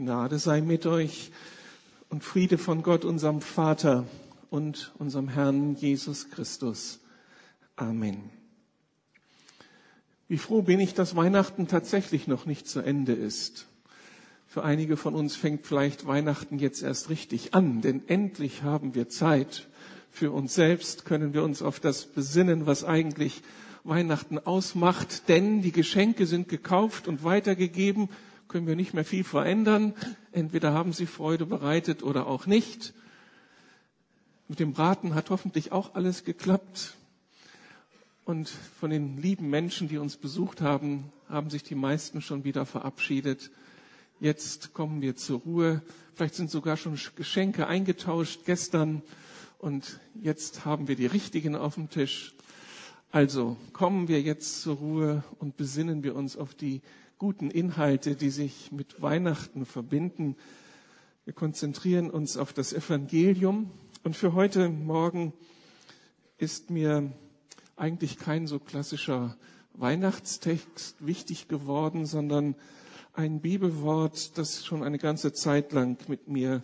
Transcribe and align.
Gnade 0.00 0.38
sei 0.38 0.62
mit 0.62 0.86
euch 0.86 1.30
und 2.08 2.24
Friede 2.24 2.56
von 2.56 2.82
Gott, 2.82 3.04
unserem 3.04 3.42
Vater 3.42 4.06
und 4.48 4.94
unserem 4.98 5.28
Herrn 5.28 5.74
Jesus 5.74 6.30
Christus. 6.30 7.00
Amen. 7.76 8.30
Wie 10.26 10.38
froh 10.38 10.62
bin 10.62 10.80
ich, 10.80 10.94
dass 10.94 11.16
Weihnachten 11.16 11.68
tatsächlich 11.68 12.26
noch 12.26 12.46
nicht 12.46 12.66
zu 12.66 12.80
Ende 12.80 13.12
ist. 13.12 13.66
Für 14.46 14.64
einige 14.64 14.96
von 14.96 15.14
uns 15.14 15.36
fängt 15.36 15.66
vielleicht 15.66 16.06
Weihnachten 16.06 16.58
jetzt 16.58 16.82
erst 16.82 17.10
richtig 17.10 17.52
an, 17.52 17.82
denn 17.82 18.08
endlich 18.08 18.62
haben 18.62 18.94
wir 18.94 19.10
Zeit. 19.10 19.68
Für 20.10 20.30
uns 20.30 20.54
selbst 20.54 21.04
können 21.04 21.34
wir 21.34 21.42
uns 21.42 21.60
auf 21.60 21.78
das 21.78 22.06
besinnen, 22.06 22.64
was 22.64 22.84
eigentlich 22.84 23.42
Weihnachten 23.84 24.38
ausmacht, 24.38 25.28
denn 25.28 25.60
die 25.60 25.72
Geschenke 25.72 26.24
sind 26.24 26.48
gekauft 26.48 27.06
und 27.06 27.22
weitergegeben 27.22 28.08
können 28.50 28.66
wir 28.66 28.76
nicht 28.76 28.92
mehr 28.94 29.04
viel 29.04 29.24
verändern. 29.24 29.94
Entweder 30.32 30.72
haben 30.72 30.92
sie 30.92 31.06
Freude 31.06 31.46
bereitet 31.46 32.02
oder 32.02 32.26
auch 32.26 32.46
nicht. 32.46 32.92
Mit 34.48 34.58
dem 34.58 34.72
Braten 34.72 35.14
hat 35.14 35.30
hoffentlich 35.30 35.70
auch 35.70 35.94
alles 35.94 36.24
geklappt. 36.24 36.96
Und 38.24 38.48
von 38.48 38.90
den 38.90 39.16
lieben 39.16 39.48
Menschen, 39.48 39.88
die 39.88 39.98
uns 39.98 40.16
besucht 40.16 40.60
haben, 40.60 41.12
haben 41.28 41.48
sich 41.48 41.62
die 41.62 41.76
meisten 41.76 42.20
schon 42.20 42.42
wieder 42.42 42.66
verabschiedet. 42.66 43.50
Jetzt 44.18 44.74
kommen 44.74 45.00
wir 45.00 45.14
zur 45.14 45.40
Ruhe. 45.40 45.80
Vielleicht 46.14 46.34
sind 46.34 46.50
sogar 46.50 46.76
schon 46.76 46.98
Geschenke 47.14 47.68
eingetauscht 47.68 48.40
gestern. 48.44 49.02
Und 49.58 50.00
jetzt 50.20 50.64
haben 50.64 50.88
wir 50.88 50.96
die 50.96 51.06
richtigen 51.06 51.54
auf 51.54 51.76
dem 51.76 51.88
Tisch. 51.88 52.34
Also 53.12 53.56
kommen 53.72 54.08
wir 54.08 54.20
jetzt 54.20 54.62
zur 54.62 54.76
Ruhe 54.76 55.24
und 55.38 55.56
besinnen 55.56 56.02
wir 56.02 56.16
uns 56.16 56.36
auf 56.36 56.54
die 56.54 56.82
guten 57.20 57.50
Inhalte, 57.50 58.16
die 58.16 58.30
sich 58.30 58.72
mit 58.72 59.02
Weihnachten 59.02 59.66
verbinden. 59.66 60.36
Wir 61.26 61.34
konzentrieren 61.34 62.08
uns 62.08 62.38
auf 62.38 62.54
das 62.54 62.72
Evangelium. 62.72 63.70
Und 64.02 64.16
für 64.16 64.32
heute 64.32 64.70
Morgen 64.70 65.34
ist 66.38 66.70
mir 66.70 67.12
eigentlich 67.76 68.16
kein 68.16 68.46
so 68.46 68.58
klassischer 68.58 69.36
Weihnachtstext 69.74 71.06
wichtig 71.06 71.46
geworden, 71.46 72.06
sondern 72.06 72.54
ein 73.12 73.42
Bibelwort, 73.42 74.38
das 74.38 74.64
schon 74.64 74.82
eine 74.82 74.96
ganze 74.96 75.34
Zeit 75.34 75.72
lang 75.72 75.98
mit 76.08 76.26
mir 76.26 76.62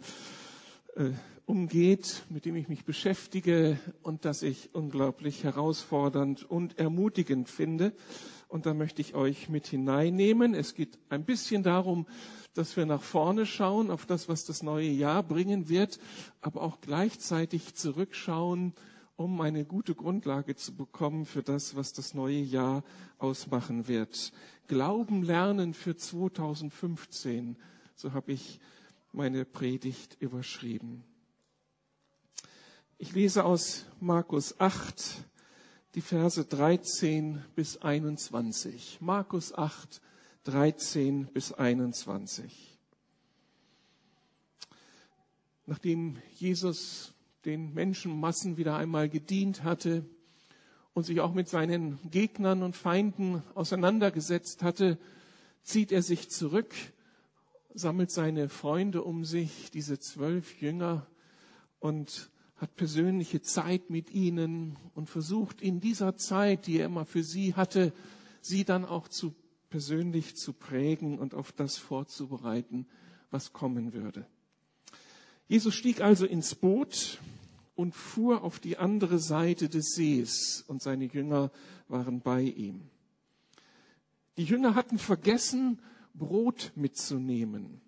äh, 0.94 1.10
umgeht, 1.44 2.22
mit 2.30 2.46
dem 2.46 2.56
ich 2.56 2.68
mich 2.70 2.86
beschäftige 2.86 3.78
und 4.02 4.24
das 4.24 4.42
ich 4.42 4.70
unglaublich 4.72 5.44
herausfordernd 5.44 6.50
und 6.50 6.78
ermutigend 6.78 7.50
finde. 7.50 7.92
Und 8.48 8.66
da 8.66 8.74
möchte 8.74 9.00
ich 9.02 9.14
euch 9.14 9.48
mit 9.48 9.66
hineinnehmen. 9.66 10.54
Es 10.54 10.74
geht 10.74 10.98
ein 11.08 11.24
bisschen 11.24 11.62
darum, 11.62 12.06
dass 12.54 12.76
wir 12.76 12.86
nach 12.86 13.02
vorne 13.02 13.44
schauen 13.44 13.90
auf 13.90 14.06
das, 14.06 14.28
was 14.28 14.44
das 14.44 14.62
neue 14.62 14.88
Jahr 14.88 15.22
bringen 15.22 15.68
wird, 15.68 15.98
aber 16.40 16.62
auch 16.62 16.80
gleichzeitig 16.80 17.74
zurückschauen, 17.74 18.72
um 19.16 19.40
eine 19.40 19.64
gute 19.64 19.94
Grundlage 19.94 20.54
zu 20.56 20.74
bekommen 20.74 21.24
für 21.24 21.42
das, 21.42 21.74
was 21.74 21.92
das 21.92 22.14
neue 22.14 22.40
Jahr 22.40 22.84
ausmachen 23.18 23.88
wird. 23.88 24.32
Glauben 24.68 25.22
lernen 25.22 25.74
für 25.74 25.96
2015, 25.96 27.56
so 27.94 28.12
habe 28.12 28.32
ich 28.32 28.60
meine 29.12 29.44
Predigt 29.44 30.16
überschrieben. 30.20 31.02
Ich 32.98 33.12
lese 33.12 33.44
aus 33.44 33.86
Markus 34.00 34.58
8, 34.60 35.24
die 35.96 36.02
Verse 36.02 36.44
13 36.44 37.42
bis 37.54 37.78
21. 37.78 38.98
Markus 39.00 39.54
8, 39.54 40.02
13 40.44 41.24
bis 41.32 41.54
21. 41.54 42.78
Nachdem 45.64 46.18
Jesus 46.34 47.14
den 47.46 47.72
Menschenmassen 47.72 48.58
wieder 48.58 48.76
einmal 48.76 49.08
gedient 49.08 49.62
hatte 49.62 50.04
und 50.92 51.04
sich 51.04 51.20
auch 51.20 51.32
mit 51.32 51.48
seinen 51.48 51.98
Gegnern 52.10 52.62
und 52.62 52.76
Feinden 52.76 53.42
auseinandergesetzt 53.54 54.62
hatte, 54.62 54.98
zieht 55.62 55.92
er 55.92 56.02
sich 56.02 56.28
zurück, 56.28 56.74
sammelt 57.72 58.10
seine 58.10 58.50
Freunde 58.50 59.02
um 59.02 59.24
sich, 59.24 59.70
diese 59.70 59.98
zwölf 59.98 60.60
Jünger, 60.60 61.06
und 61.78 62.28
hat 62.56 62.74
persönliche 62.76 63.42
Zeit 63.42 63.90
mit 63.90 64.10
ihnen 64.10 64.76
und 64.94 65.10
versucht 65.10 65.60
in 65.60 65.80
dieser 65.80 66.16
Zeit, 66.16 66.66
die 66.66 66.78
er 66.78 66.86
immer 66.86 67.04
für 67.04 67.22
sie 67.22 67.54
hatte, 67.54 67.92
sie 68.40 68.64
dann 68.64 68.84
auch 68.84 69.08
zu 69.08 69.34
persönlich 69.68 70.36
zu 70.36 70.52
prägen 70.52 71.18
und 71.18 71.34
auf 71.34 71.52
das 71.52 71.76
vorzubereiten, 71.76 72.86
was 73.30 73.52
kommen 73.52 73.92
würde. 73.92 74.26
Jesus 75.48 75.74
stieg 75.74 76.00
also 76.00 76.24
ins 76.24 76.54
Boot 76.54 77.20
und 77.74 77.94
fuhr 77.94 78.42
auf 78.42 78.58
die 78.58 78.78
andere 78.78 79.18
Seite 79.18 79.68
des 79.68 79.94
Sees 79.94 80.64
und 80.66 80.82
seine 80.82 81.04
Jünger 81.04 81.50
waren 81.88 82.20
bei 82.20 82.42
ihm. 82.42 82.88
Die 84.38 84.44
Jünger 84.44 84.74
hatten 84.74 84.98
vergessen, 84.98 85.80
Brot 86.14 86.72
mitzunehmen. 86.74 87.80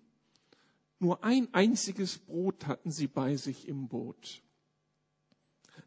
Nur 0.99 1.23
ein 1.23 1.47
einziges 1.53 2.17
Brot 2.17 2.67
hatten 2.67 2.91
sie 2.91 3.07
bei 3.07 3.35
sich 3.35 3.67
im 3.67 3.87
Boot. 3.87 4.41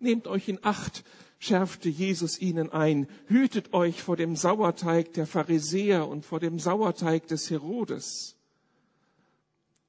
Nehmt 0.03 0.27
euch 0.27 0.49
in 0.49 0.59
Acht, 0.63 1.05
schärfte 1.39 1.89
Jesus 1.89 2.41
ihnen 2.41 2.71
ein. 2.71 3.09
Hütet 3.27 3.73
euch 3.73 4.03
vor 4.03 4.17
dem 4.17 4.37
Sauerteig 4.37 5.13
der 5.13 5.27
Pharisäer 5.27 6.09
und 6.09 6.27
vor 6.27 6.41
dem 6.41 6.59
Sauerteig 6.59 7.27
des 7.29 7.51
Herodes. 7.51 8.37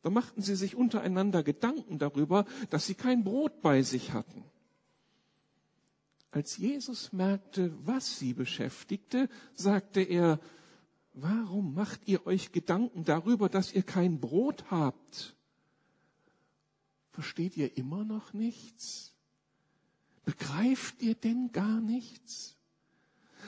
Da 0.03 0.09
machten 0.09 0.41
sie 0.41 0.55
sich 0.55 0.75
untereinander 0.75 1.43
Gedanken 1.43 1.97
darüber, 1.97 2.45
dass 2.69 2.85
sie 2.85 2.93
kein 2.93 3.23
Brot 3.23 3.61
bei 3.61 3.81
sich 3.81 4.13
hatten. 4.13 4.43
Als 6.29 6.57
Jesus 6.57 7.13
merkte, 7.13 7.73
was 7.85 8.19
sie 8.19 8.33
beschäftigte, 8.33 9.29
sagte 9.53 10.01
er, 10.01 10.39
warum 11.13 11.73
macht 11.73 12.01
ihr 12.07 12.25
euch 12.27 12.51
Gedanken 12.51 13.03
darüber, 13.03 13.49
dass 13.49 13.71
ihr 13.71 13.83
kein 13.83 14.19
Brot 14.19 14.65
habt? 14.69 15.35
Versteht 17.11 17.55
ihr 17.55 17.77
immer 17.77 18.03
noch 18.03 18.33
nichts? 18.33 19.12
Begreift 20.25 21.01
ihr 21.01 21.15
denn 21.15 21.51
gar 21.51 21.81
nichts? 21.81 22.55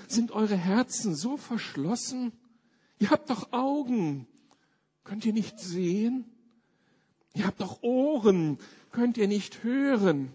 Sind 0.08 0.32
eure 0.32 0.58
Herzen 0.58 1.16
so 1.16 1.38
verschlossen? 1.38 2.34
Ihr 3.00 3.10
habt 3.10 3.30
doch 3.30 3.54
Augen. 3.54 4.28
Könnt 5.04 5.26
ihr 5.26 5.34
nicht 5.34 5.60
sehen? 5.60 6.26
Ihr 7.34 7.46
habt 7.46 7.62
doch 7.62 7.82
Ohren. 7.82 8.58
Könnt 8.92 9.18
ihr 9.18 9.28
nicht 9.28 9.64
hören? 9.64 10.34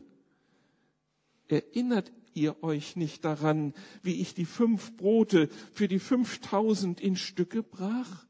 Erinnert 1.48 2.10
ihr 2.34 2.62
euch 2.62 2.96
nicht 2.96 3.24
daran, 3.24 3.74
wie 4.02 4.20
ich 4.20 4.34
die 4.34 4.44
fünf 4.44 4.96
Brote 4.96 5.48
für 5.72 5.88
die 5.88 5.98
fünftausend 5.98 7.00
in 7.00 7.16
Stücke 7.16 7.62
brach? 7.62 8.26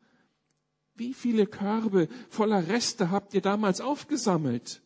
Wie 0.94 1.14
viele 1.14 1.46
Körbe 1.46 2.08
voller 2.28 2.68
Reste 2.68 3.10
habt 3.10 3.34
ihr 3.34 3.40
damals 3.40 3.80
aufgesammelt? 3.80 4.82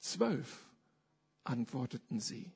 Zwölf 0.00 0.65
antworteten 1.46 2.20
sie. 2.20 2.52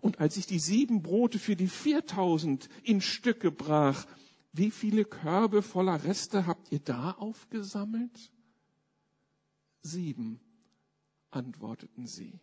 Und 0.00 0.20
als 0.20 0.36
ich 0.36 0.46
die 0.46 0.58
sieben 0.58 1.02
Brote 1.02 1.38
für 1.38 1.56
die 1.56 1.68
viertausend 1.68 2.68
in 2.82 3.00
Stücke 3.00 3.50
brach, 3.50 4.06
wie 4.52 4.70
viele 4.70 5.04
Körbe 5.04 5.62
voller 5.62 6.02
Reste 6.04 6.46
habt 6.46 6.72
ihr 6.72 6.80
da 6.80 7.12
aufgesammelt? 7.12 8.32
Sieben, 9.82 10.40
antworteten 11.30 12.06
sie. 12.06 12.40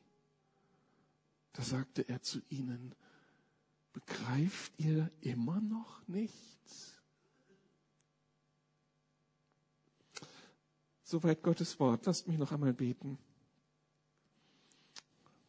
Da 1.53 1.63
sagte 1.63 2.07
er 2.07 2.21
zu 2.21 2.41
ihnen, 2.49 2.95
begreift 3.93 4.73
ihr 4.77 5.11
immer 5.21 5.59
noch 5.59 6.07
nichts? 6.07 6.95
Soweit 11.03 11.41
Gottes 11.41 11.79
Wort. 11.79 12.05
Lasst 12.05 12.27
mich 12.27 12.37
noch 12.37 12.51
einmal 12.51 12.73
beten. 12.73 13.17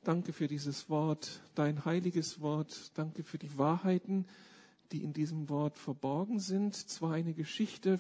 Danke 0.02 0.32
für 0.32 0.46
dieses 0.46 0.88
Wort, 0.88 1.42
dein 1.54 1.84
heiliges 1.84 2.40
Wort. 2.40 2.96
Danke 2.96 3.24
für 3.24 3.38
die 3.38 3.58
Wahrheiten, 3.58 4.26
die 4.92 5.02
in 5.02 5.12
diesem 5.12 5.48
Wort 5.48 5.76
verborgen 5.76 6.40
sind. 6.40 6.74
Zwar 6.74 7.12
eine 7.12 7.34
Geschichte, 7.34 7.98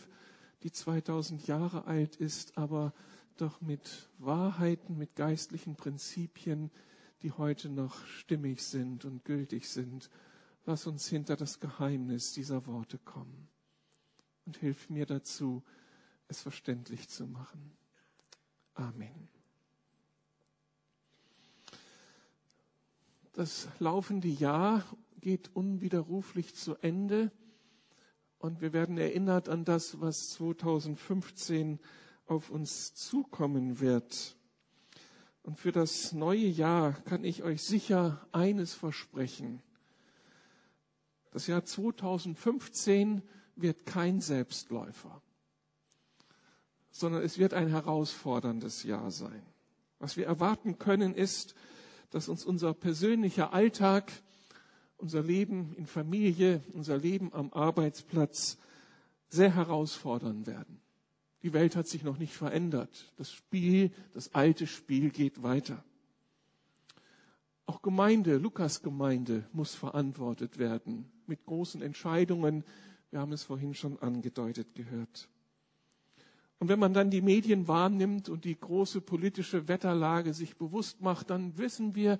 die 0.62 0.72
2000 0.72 1.46
Jahre 1.46 1.86
alt 1.86 2.16
ist, 2.16 2.56
aber 2.56 2.92
doch 3.36 3.60
mit 3.60 4.08
Wahrheiten, 4.18 4.96
mit 4.96 5.16
geistlichen 5.16 5.76
Prinzipien, 5.76 6.70
die 7.22 7.32
heute 7.32 7.68
noch 7.68 8.06
stimmig 8.06 8.62
sind 8.62 9.04
und 9.04 9.24
gültig 9.24 9.68
sind. 9.68 10.08
Lass 10.66 10.86
uns 10.86 11.08
hinter 11.08 11.36
das 11.36 11.60
Geheimnis 11.60 12.32
dieser 12.32 12.66
Worte 12.66 12.98
kommen 12.98 13.48
und 14.46 14.56
hilf 14.56 14.88
mir 14.88 15.06
dazu, 15.06 15.62
es 16.28 16.42
verständlich 16.42 17.08
zu 17.08 17.26
machen. 17.26 17.72
Amen. 18.74 19.37
Das 23.38 23.68
laufende 23.78 24.26
Jahr 24.26 24.82
geht 25.20 25.54
unwiderruflich 25.54 26.56
zu 26.56 26.74
Ende 26.82 27.30
und 28.38 28.60
wir 28.60 28.72
werden 28.72 28.98
erinnert 28.98 29.48
an 29.48 29.64
das, 29.64 30.00
was 30.00 30.30
2015 30.30 31.78
auf 32.26 32.50
uns 32.50 32.94
zukommen 32.94 33.78
wird. 33.78 34.36
Und 35.42 35.56
für 35.56 35.70
das 35.70 36.12
neue 36.12 36.48
Jahr 36.48 36.94
kann 37.04 37.22
ich 37.22 37.44
euch 37.44 37.62
sicher 37.62 38.26
eines 38.32 38.74
versprechen. 38.74 39.62
Das 41.30 41.46
Jahr 41.46 41.64
2015 41.64 43.22
wird 43.54 43.86
kein 43.86 44.20
Selbstläufer, 44.20 45.22
sondern 46.90 47.22
es 47.22 47.38
wird 47.38 47.54
ein 47.54 47.68
herausforderndes 47.68 48.82
Jahr 48.82 49.12
sein. 49.12 49.46
Was 50.00 50.16
wir 50.16 50.26
erwarten 50.26 50.80
können, 50.80 51.14
ist, 51.14 51.54
dass 52.10 52.28
uns 52.28 52.44
unser 52.44 52.74
persönlicher 52.74 53.52
Alltag, 53.52 54.12
unser 54.96 55.22
Leben 55.22 55.74
in 55.76 55.86
Familie, 55.86 56.62
unser 56.72 56.98
Leben 56.98 57.32
am 57.32 57.52
Arbeitsplatz 57.52 58.58
sehr 59.28 59.54
herausfordern 59.54 60.46
werden. 60.46 60.80
Die 61.42 61.52
Welt 61.52 61.76
hat 61.76 61.86
sich 61.86 62.02
noch 62.02 62.18
nicht 62.18 62.32
verändert. 62.32 63.12
Das 63.16 63.30
Spiel, 63.30 63.92
das 64.12 64.34
alte 64.34 64.66
Spiel 64.66 65.10
geht 65.10 65.42
weiter. 65.42 65.84
Auch 67.66 67.82
Gemeinde, 67.82 68.38
Lukas 68.38 68.82
Gemeinde 68.82 69.46
muss 69.52 69.74
verantwortet 69.74 70.58
werden 70.58 71.10
mit 71.26 71.44
großen 71.44 71.82
Entscheidungen. 71.82 72.64
Wir 73.10 73.20
haben 73.20 73.32
es 73.32 73.44
vorhin 73.44 73.74
schon 73.74 73.98
angedeutet 74.00 74.74
gehört. 74.74 75.28
Und 76.60 76.68
wenn 76.68 76.80
man 76.80 76.92
dann 76.92 77.10
die 77.10 77.20
Medien 77.22 77.68
wahrnimmt 77.68 78.28
und 78.28 78.44
die 78.44 78.58
große 78.58 79.00
politische 79.00 79.68
Wetterlage 79.68 80.34
sich 80.34 80.56
bewusst 80.56 81.00
macht, 81.00 81.30
dann 81.30 81.56
wissen 81.56 81.94
wir, 81.94 82.18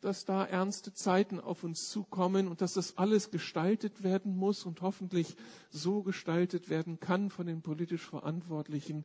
dass 0.00 0.24
da 0.24 0.44
ernste 0.44 0.92
Zeiten 0.94 1.40
auf 1.40 1.64
uns 1.64 1.88
zukommen 1.88 2.46
und 2.46 2.60
dass 2.60 2.74
das 2.74 2.96
alles 2.98 3.32
gestaltet 3.32 4.04
werden 4.04 4.36
muss 4.36 4.64
und 4.64 4.80
hoffentlich 4.80 5.36
so 5.70 6.02
gestaltet 6.02 6.70
werden 6.70 7.00
kann 7.00 7.30
von 7.30 7.46
den 7.46 7.62
politisch 7.62 8.06
Verantwortlichen, 8.06 9.04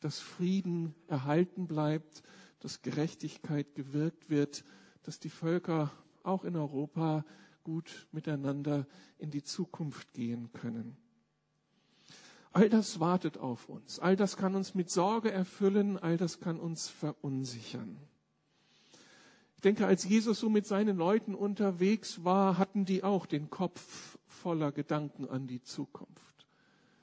dass 0.00 0.18
Frieden 0.18 0.94
erhalten 1.08 1.66
bleibt, 1.66 2.22
dass 2.60 2.80
Gerechtigkeit 2.80 3.74
gewirkt 3.74 4.30
wird, 4.30 4.64
dass 5.02 5.20
die 5.20 5.30
Völker 5.30 5.92
auch 6.22 6.44
in 6.44 6.56
Europa 6.56 7.24
gut 7.64 8.08
miteinander 8.12 8.86
in 9.18 9.30
die 9.30 9.42
Zukunft 9.42 10.12
gehen 10.14 10.52
können. 10.52 10.96
All 12.52 12.68
das 12.68 13.00
wartet 13.00 13.38
auf 13.38 13.68
uns. 13.68 13.98
All 13.98 14.14
das 14.14 14.36
kann 14.36 14.54
uns 14.54 14.74
mit 14.74 14.90
Sorge 14.90 15.30
erfüllen. 15.30 15.98
All 15.98 16.16
das 16.16 16.38
kann 16.38 16.60
uns 16.60 16.88
verunsichern. 16.88 17.96
Ich 19.56 19.62
denke, 19.62 19.86
als 19.86 20.04
Jesus 20.04 20.40
so 20.40 20.50
mit 20.50 20.66
seinen 20.66 20.96
Leuten 20.96 21.34
unterwegs 21.34 22.24
war, 22.24 22.58
hatten 22.58 22.84
die 22.84 23.04
auch 23.04 23.26
den 23.26 23.48
Kopf 23.48 24.18
voller 24.26 24.72
Gedanken 24.72 25.28
an 25.28 25.46
die 25.46 25.62
Zukunft. 25.62 26.32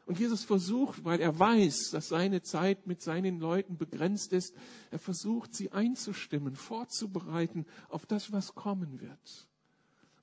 Und 0.06 0.20
Jesus 0.20 0.44
versucht, 0.44 1.06
weil 1.06 1.22
er 1.22 1.38
weiß, 1.38 1.92
dass 1.92 2.10
seine 2.10 2.42
Zeit 2.42 2.86
mit 2.86 3.02
seinen 3.02 3.40
Leuten 3.40 3.78
begrenzt 3.78 4.34
ist, 4.34 4.56
er 4.92 5.00
versucht, 5.00 5.56
sie 5.56 5.72
einzustimmen, 5.72 6.56
vorzubereiten 6.56 7.66
auf 7.90 8.06
das, 8.06 8.32
was 8.32 8.56
kommen 8.56 9.00
wird. 9.00 9.48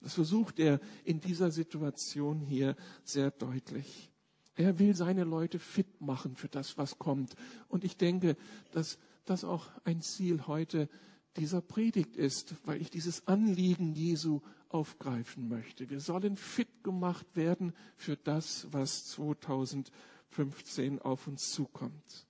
Das 0.00 0.14
versucht 0.14 0.58
er 0.58 0.80
in 1.04 1.20
dieser 1.20 1.50
Situation 1.50 2.40
hier 2.40 2.76
sehr 3.04 3.30
deutlich. 3.30 4.10
Er 4.56 4.78
will 4.78 4.94
seine 4.94 5.24
Leute 5.24 5.58
fit 5.58 6.00
machen 6.00 6.34
für 6.34 6.48
das, 6.48 6.78
was 6.78 6.98
kommt. 6.98 7.34
Und 7.68 7.84
ich 7.84 7.96
denke, 7.96 8.36
dass 8.72 8.98
das 9.24 9.44
auch 9.44 9.68
ein 9.84 10.00
Ziel 10.00 10.46
heute 10.46 10.88
dieser 11.36 11.60
Predigt 11.60 12.16
ist, 12.16 12.54
weil 12.64 12.80
ich 12.80 12.90
dieses 12.90 13.26
Anliegen 13.26 13.92
Jesu 13.92 14.40
aufgreifen 14.68 15.48
möchte. 15.48 15.90
Wir 15.90 16.00
sollen 16.00 16.36
fit 16.36 16.82
gemacht 16.82 17.26
werden 17.34 17.74
für 17.96 18.16
das, 18.16 18.66
was 18.70 19.06
2015 19.08 21.00
auf 21.00 21.26
uns 21.26 21.52
zukommt. 21.52 22.26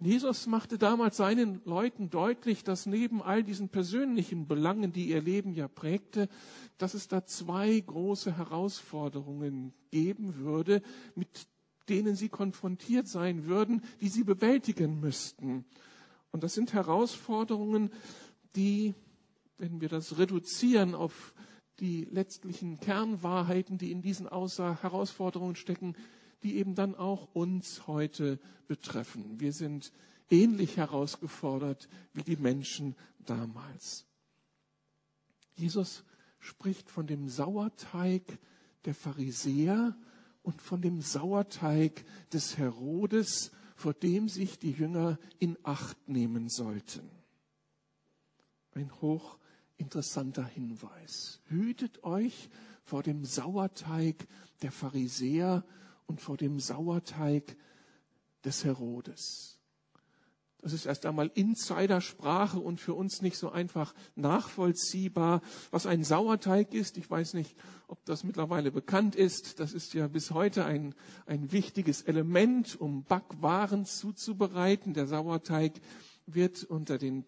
Jesus 0.00 0.46
machte 0.46 0.78
damals 0.78 1.16
seinen 1.16 1.60
Leuten 1.64 2.08
deutlich, 2.08 2.62
dass 2.62 2.86
neben 2.86 3.20
all 3.20 3.42
diesen 3.42 3.68
persönlichen 3.68 4.46
Belangen, 4.46 4.92
die 4.92 5.08
ihr 5.08 5.20
Leben 5.20 5.54
ja 5.54 5.66
prägte, 5.66 6.28
dass 6.78 6.94
es 6.94 7.08
da 7.08 7.26
zwei 7.26 7.80
große 7.80 8.36
Herausforderungen 8.36 9.72
geben 9.90 10.36
würde, 10.36 10.82
mit 11.16 11.48
denen 11.88 12.14
sie 12.14 12.28
konfrontiert 12.28 13.08
sein 13.08 13.46
würden, 13.46 13.82
die 14.00 14.08
sie 14.08 14.22
bewältigen 14.22 15.00
müssten. 15.00 15.64
Und 16.30 16.44
das 16.44 16.54
sind 16.54 16.74
Herausforderungen, 16.74 17.90
die, 18.54 18.94
wenn 19.56 19.80
wir 19.80 19.88
das 19.88 20.18
reduzieren 20.18 20.94
auf 20.94 21.34
die 21.80 22.04
letztlichen 22.04 22.78
Kernwahrheiten, 22.78 23.78
die 23.78 23.90
in 23.90 24.02
diesen 24.02 24.28
Herausforderungen 24.28 25.56
stecken, 25.56 25.96
die 26.42 26.56
eben 26.56 26.74
dann 26.74 26.94
auch 26.94 27.34
uns 27.34 27.86
heute 27.86 28.38
betreffen. 28.66 29.40
Wir 29.40 29.52
sind 29.52 29.92
ähnlich 30.30 30.76
herausgefordert 30.76 31.88
wie 32.12 32.22
die 32.22 32.36
Menschen 32.36 32.94
damals. 33.26 34.06
Jesus 35.56 36.04
spricht 36.38 36.88
von 36.90 37.06
dem 37.06 37.28
Sauerteig 37.28 38.38
der 38.84 38.94
Pharisäer 38.94 39.96
und 40.42 40.62
von 40.62 40.80
dem 40.80 41.00
Sauerteig 41.00 42.04
des 42.32 42.56
Herodes, 42.56 43.50
vor 43.74 43.92
dem 43.92 44.28
sich 44.28 44.58
die 44.58 44.72
Jünger 44.72 45.18
in 45.38 45.58
Acht 45.62 46.08
nehmen 46.08 46.48
sollten. 46.48 47.10
Ein 48.72 48.90
hochinteressanter 49.00 50.44
Hinweis. 50.44 51.40
Hütet 51.46 52.04
euch 52.04 52.48
vor 52.84 53.02
dem 53.02 53.24
Sauerteig 53.24 54.26
der 54.62 54.72
Pharisäer 54.72 55.64
und 56.08 56.20
vor 56.20 56.36
dem 56.36 56.58
Sauerteig 56.58 57.56
des 58.44 58.64
Herodes. 58.64 59.58
Das 60.60 60.72
ist 60.72 60.86
erst 60.86 61.06
einmal 61.06 61.30
Insidersprache 61.34 62.58
und 62.58 62.80
für 62.80 62.94
uns 62.94 63.22
nicht 63.22 63.38
so 63.38 63.50
einfach 63.50 63.94
nachvollziehbar, 64.16 65.40
was 65.70 65.86
ein 65.86 66.02
Sauerteig 66.02 66.74
ist. 66.74 66.98
Ich 66.98 67.08
weiß 67.08 67.34
nicht, 67.34 67.56
ob 67.86 68.04
das 68.06 68.24
mittlerweile 68.24 68.72
bekannt 68.72 69.14
ist. 69.14 69.60
Das 69.60 69.72
ist 69.72 69.94
ja 69.94 70.08
bis 70.08 70.32
heute 70.32 70.64
ein, 70.64 70.96
ein 71.26 71.52
wichtiges 71.52 72.02
Element, 72.02 72.80
um 72.80 73.04
Backwaren 73.04 73.84
zuzubereiten. 73.84 74.94
Der 74.94 75.06
Sauerteig 75.06 75.74
wird 76.26 76.64
unter 76.64 76.98
den 76.98 77.24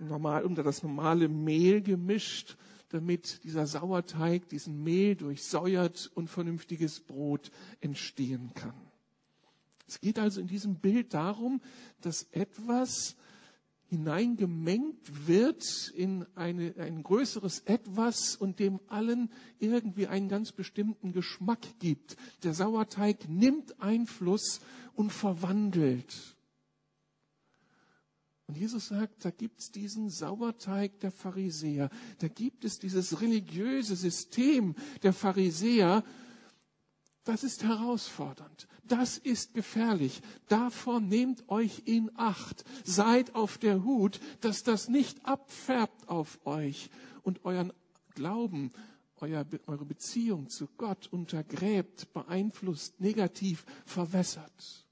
normal, 0.00 0.44
unter 0.44 0.64
das 0.64 0.82
normale 0.82 1.28
Mehl 1.28 1.82
gemischt 1.82 2.56
damit 2.92 3.44
dieser 3.44 3.66
Sauerteig, 3.66 4.48
diesen 4.48 4.82
Mehl 4.82 5.16
durchsäuert 5.16 6.10
und 6.14 6.28
vernünftiges 6.28 7.00
Brot 7.00 7.50
entstehen 7.80 8.52
kann. 8.54 8.74
Es 9.86 10.00
geht 10.00 10.18
also 10.18 10.40
in 10.40 10.46
diesem 10.46 10.76
Bild 10.76 11.12
darum, 11.14 11.60
dass 12.00 12.28
etwas 12.32 13.16
hineingemengt 13.92 15.26
wird 15.26 15.92
in 15.94 16.24
eine, 16.34 16.74
ein 16.78 17.02
größeres 17.02 17.60
Etwas 17.66 18.36
und 18.36 18.58
dem 18.58 18.80
allen 18.86 19.30
irgendwie 19.58 20.06
einen 20.06 20.30
ganz 20.30 20.50
bestimmten 20.52 21.12
Geschmack 21.12 21.60
gibt. 21.78 22.16
Der 22.42 22.54
Sauerteig 22.54 23.28
nimmt 23.28 23.82
Einfluss 23.82 24.60
und 24.94 25.12
verwandelt. 25.12 26.36
Und 28.52 28.58
Jesus 28.58 28.88
sagt, 28.88 29.24
da 29.24 29.30
gibt's 29.30 29.70
diesen 29.70 30.10
Sauerteig 30.10 31.00
der 31.00 31.10
Pharisäer, 31.10 31.88
da 32.18 32.28
gibt 32.28 32.66
es 32.66 32.78
dieses 32.78 33.22
religiöse 33.22 33.96
System 33.96 34.74
der 35.02 35.14
Pharisäer, 35.14 36.04
das 37.24 37.44
ist 37.44 37.64
herausfordernd. 37.64 38.68
Das 38.84 39.16
ist 39.16 39.54
gefährlich. 39.54 40.20
Davon 40.48 41.08
nehmt 41.08 41.48
euch 41.48 41.84
in 41.86 42.10
Acht. 42.14 42.64
Seid 42.84 43.34
auf 43.34 43.56
der 43.56 43.84
Hut, 43.84 44.20
dass 44.42 44.64
das 44.64 44.90
nicht 44.90 45.24
abfärbt 45.24 46.10
auf 46.10 46.38
euch 46.44 46.90
und 47.22 47.46
euren 47.46 47.72
Glauben, 48.10 48.70
eure 49.18 49.86
Beziehung 49.86 50.50
zu 50.50 50.68
Gott 50.76 51.06
untergräbt, 51.10 52.12
beeinflusst, 52.12 53.00
negativ 53.00 53.64
verwässert. 53.86 54.84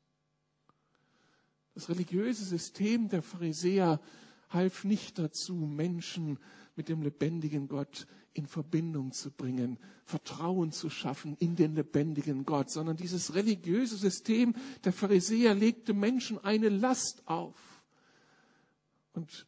Das 1.81 1.89
religiöse 1.89 2.45
System 2.45 3.09
der 3.09 3.23
Pharisäer 3.23 4.03
half 4.51 4.85
nicht 4.85 5.19
dazu, 5.19 5.55
Menschen 5.55 6.39
mit 6.77 6.91
dem 6.91 7.01
lebendigen 7.01 7.69
Gott 7.69 8.07
in 8.35 8.47
Verbindung 8.47 9.13
zu 9.13 9.31
bringen, 9.31 9.79
Vertrauen 10.05 10.73
zu 10.73 10.91
schaffen 10.91 11.39
in 11.39 11.57
den 11.57 11.75
lebendigen 11.75 12.45
Gott, 12.45 12.71
sondern 12.71 12.99
dieses 12.99 13.35
religiöse 13.35 13.97
System 13.97 14.55
der 14.85 14.93
Pharisäer 14.93 15.55
legte 15.55 15.95
Menschen 15.95 16.39
eine 16.45 16.69
Last 16.69 17.23
auf 17.25 17.83
und 19.15 19.47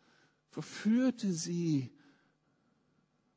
verführte 0.49 1.35
sie 1.35 1.91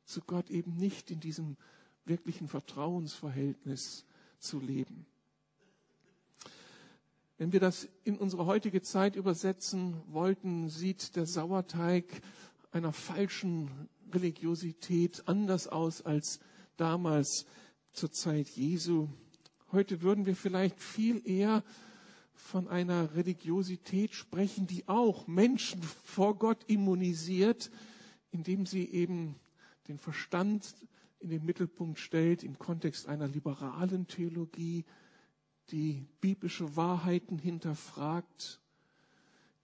zu 0.06 0.22
Gott 0.22 0.48
eben 0.48 0.74
nicht 0.74 1.10
in 1.10 1.20
diesem 1.20 1.58
wirklichen 2.06 2.48
Vertrauensverhältnis 2.48 4.06
zu 4.38 4.58
leben. 4.58 5.04
Wenn 7.38 7.52
wir 7.52 7.60
das 7.60 7.88
in 8.04 8.16
unsere 8.16 8.46
heutige 8.46 8.80
Zeit 8.82 9.14
übersetzen 9.14 10.00
wollten, 10.08 10.70
sieht 10.70 11.16
der 11.16 11.26
Sauerteig 11.26 12.04
einer 12.72 12.92
falschen 12.92 13.88
Religiosität 14.12 15.22
anders 15.26 15.68
aus 15.68 16.02
als 16.02 16.40
damals. 16.76 17.46
zur 17.96 18.12
Zeit 18.12 18.50
Jesu. 18.50 19.08
Heute 19.72 20.02
würden 20.02 20.26
wir 20.26 20.36
vielleicht 20.36 20.78
viel 20.80 21.26
eher 21.26 21.64
von 22.34 22.68
einer 22.68 23.14
Religiosität 23.14 24.14
sprechen, 24.14 24.66
die 24.66 24.86
auch 24.86 25.26
Menschen 25.26 25.82
vor 26.04 26.36
Gott 26.36 26.62
immunisiert, 26.66 27.70
indem 28.32 28.66
sie 28.66 28.84
eben 28.90 29.36
den 29.88 29.96
Verstand 29.96 30.74
in 31.20 31.30
den 31.30 31.46
Mittelpunkt 31.46 31.98
stellt 31.98 32.44
im 32.44 32.58
Kontext 32.58 33.08
einer 33.08 33.28
liberalen 33.28 34.06
Theologie, 34.06 34.84
die 35.70 36.06
biblische 36.20 36.76
Wahrheiten 36.76 37.38
hinterfragt, 37.38 38.60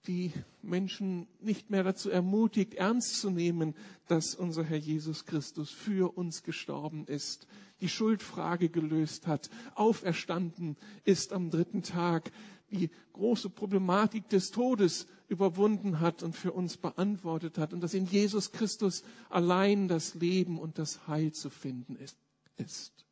die 0.06 0.32
Menschen 0.62 1.28
nicht 1.40 1.71
mehr 1.71 1.85
dazu 1.85 2.11
ermutigt, 2.11 2.75
ernst 2.75 3.21
zu 3.21 3.30
nehmen, 3.30 3.75
dass 4.09 4.35
unser 4.35 4.64
Herr 4.64 4.78
Jesus 4.78 5.26
Christus 5.26 5.71
für 5.71 6.16
uns 6.16 6.42
gestorben 6.42 7.06
ist, 7.06 7.47
die 7.80 7.88
Schuldfrage 7.88 8.68
gelöst 8.68 9.26
hat, 9.26 9.49
auferstanden 9.75 10.76
ist 11.04 11.32
am 11.32 11.50
dritten 11.50 11.82
Tag, 11.82 12.32
die 12.71 12.90
große 13.12 13.50
Problematik 13.50 14.28
des 14.28 14.50
Todes 14.50 15.06
überwunden 15.28 16.00
hat 16.00 16.23
und 16.23 16.35
für 16.35 16.52
uns 16.52 16.78
beantwortet 16.78 17.59
hat 17.59 17.73
und 17.73 17.80
dass 17.80 17.94
in 17.94 18.06
Jesus 18.06 18.50
Christus 18.50 19.04
allein 19.28 19.88
das 19.88 20.14
Leben 20.14 20.59
und 20.59 20.78
das 20.78 21.06
Heil 21.06 21.32
zu 21.32 21.50
finden 21.50 21.97
ist. 21.97 23.02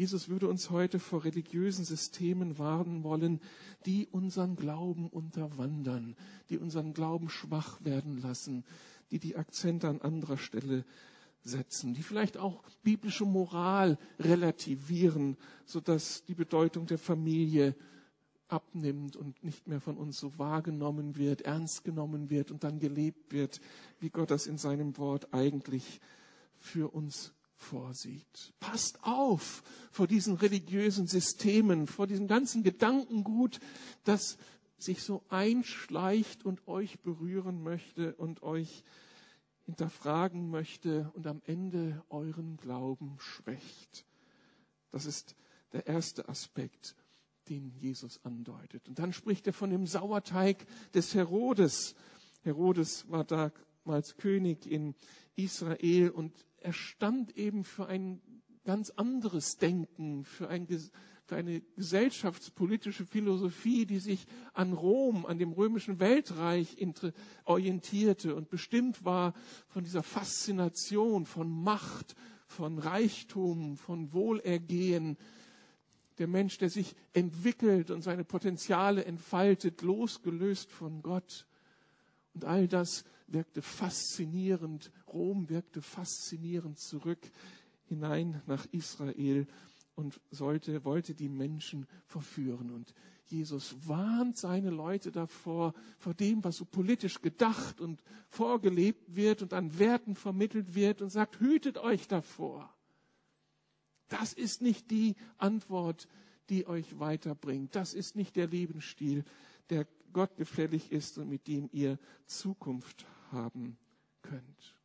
Jesus 0.00 0.30
würde 0.30 0.48
uns 0.48 0.70
heute 0.70 0.98
vor 0.98 1.26
religiösen 1.26 1.84
Systemen 1.84 2.56
warnen 2.56 3.04
wollen, 3.04 3.38
die 3.84 4.08
unseren 4.10 4.56
Glauben 4.56 5.10
unterwandern, 5.10 6.16
die 6.48 6.56
unseren 6.56 6.94
Glauben 6.94 7.28
schwach 7.28 7.84
werden 7.84 8.16
lassen, 8.16 8.64
die 9.10 9.18
die 9.18 9.36
Akzente 9.36 9.88
an 9.88 10.00
anderer 10.00 10.38
Stelle 10.38 10.86
setzen, 11.42 11.92
die 11.92 12.02
vielleicht 12.02 12.38
auch 12.38 12.62
biblische 12.82 13.26
Moral 13.26 13.98
relativieren, 14.18 15.36
sodass 15.66 16.24
die 16.24 16.34
Bedeutung 16.34 16.86
der 16.86 16.96
Familie 16.96 17.76
abnimmt 18.48 19.16
und 19.16 19.44
nicht 19.44 19.68
mehr 19.68 19.82
von 19.82 19.98
uns 19.98 20.18
so 20.18 20.38
wahrgenommen 20.38 21.16
wird, 21.16 21.42
ernst 21.42 21.84
genommen 21.84 22.30
wird 22.30 22.50
und 22.50 22.64
dann 22.64 22.78
gelebt 22.78 23.34
wird, 23.34 23.60
wie 23.98 24.08
Gott 24.08 24.30
das 24.30 24.46
in 24.46 24.56
seinem 24.56 24.96
Wort 24.96 25.34
eigentlich 25.34 26.00
für 26.58 26.88
uns 26.88 27.34
vorsieht. 27.60 28.52
Passt 28.58 29.02
auf 29.02 29.62
vor 29.92 30.06
diesen 30.06 30.34
religiösen 30.34 31.06
Systemen, 31.06 31.86
vor 31.86 32.06
diesem 32.06 32.26
ganzen 32.26 32.62
Gedankengut, 32.62 33.60
das 34.04 34.38
sich 34.78 35.02
so 35.02 35.22
einschleicht 35.28 36.44
und 36.44 36.66
euch 36.66 37.00
berühren 37.00 37.62
möchte 37.62 38.14
und 38.16 38.42
euch 38.42 38.82
hinterfragen 39.66 40.50
möchte 40.50 41.10
und 41.14 41.26
am 41.26 41.42
Ende 41.44 42.02
euren 42.08 42.56
Glauben 42.56 43.16
schwächt. 43.18 44.06
Das 44.90 45.04
ist 45.04 45.36
der 45.72 45.86
erste 45.86 46.28
Aspekt 46.28 46.96
den 47.48 47.72
Jesus 47.78 48.20
andeutet. 48.24 48.88
Und 48.88 48.98
dann 48.98 49.12
spricht 49.12 49.46
er 49.46 49.52
von 49.52 49.70
dem 49.70 49.86
Sauerteig 49.86 50.64
des 50.94 51.14
Herodes. 51.14 51.94
Herodes 52.42 53.10
war 53.10 53.24
damals 53.24 54.16
König 54.16 54.66
in 54.66 54.94
Israel 55.44 56.10
und 56.10 56.32
er 56.58 56.72
stand 56.72 57.36
eben 57.36 57.64
für 57.64 57.86
ein 57.86 58.20
ganz 58.64 58.90
anderes 58.90 59.56
Denken, 59.56 60.24
für, 60.24 60.48
ein, 60.48 60.66
für 61.24 61.36
eine 61.36 61.60
gesellschaftspolitische 61.76 63.06
Philosophie, 63.06 63.86
die 63.86 63.98
sich 63.98 64.26
an 64.52 64.72
Rom, 64.72 65.26
an 65.26 65.38
dem 65.38 65.52
römischen 65.52 66.00
Weltreich 66.00 66.76
orientierte 67.44 68.34
und 68.34 68.50
bestimmt 68.50 69.04
war 69.04 69.34
von 69.68 69.84
dieser 69.84 70.02
Faszination 70.02 71.24
von 71.24 71.50
Macht, 71.50 72.14
von 72.46 72.78
Reichtum, 72.78 73.76
von 73.76 74.12
Wohlergehen, 74.12 75.16
der 76.18 76.26
Mensch, 76.26 76.58
der 76.58 76.68
sich 76.68 76.94
entwickelt 77.14 77.90
und 77.90 78.02
seine 78.02 78.24
Potenziale 78.24 79.04
entfaltet, 79.06 79.80
losgelöst 79.80 80.70
von 80.70 81.00
Gott. 81.00 81.46
Und 82.34 82.44
all 82.44 82.68
das 82.68 83.04
wirkte 83.26 83.62
faszinierend, 83.62 84.90
Rom 85.12 85.48
wirkte 85.48 85.82
faszinierend 85.82 86.78
zurück 86.78 87.30
hinein 87.84 88.42
nach 88.46 88.66
Israel 88.72 89.46
und 89.94 90.20
sollte, 90.30 90.84
wollte 90.84 91.14
die 91.14 91.28
Menschen 91.28 91.86
verführen. 92.06 92.70
Und 92.70 92.94
Jesus 93.26 93.76
warnt 93.86 94.36
seine 94.36 94.70
Leute 94.70 95.12
davor, 95.12 95.74
vor 95.98 96.14
dem, 96.14 96.42
was 96.42 96.56
so 96.56 96.64
politisch 96.64 97.20
gedacht 97.20 97.80
und 97.80 98.02
vorgelebt 98.28 99.14
wird 99.14 99.42
und 99.42 99.52
an 99.52 99.78
Werten 99.78 100.14
vermittelt 100.16 100.74
wird 100.74 101.02
und 101.02 101.10
sagt, 101.10 101.40
hütet 101.40 101.78
euch 101.78 102.08
davor. 102.08 102.74
Das 104.08 104.32
ist 104.32 104.62
nicht 104.62 104.90
die 104.90 105.14
Antwort, 105.38 106.08
die 106.48 106.66
euch 106.66 106.98
weiterbringt. 106.98 107.76
Das 107.76 107.94
ist 107.94 108.16
nicht 108.16 108.34
der 108.36 108.48
Lebensstil, 108.48 109.24
der 109.68 109.86
Gott 110.12 110.36
gefällig 110.36 110.90
ist 110.90 111.18
und 111.18 111.28
mit 111.28 111.46
dem 111.46 111.68
ihr 111.72 111.98
Zukunft 112.26 113.06
haben 113.30 113.78
könnt. 114.22 114.79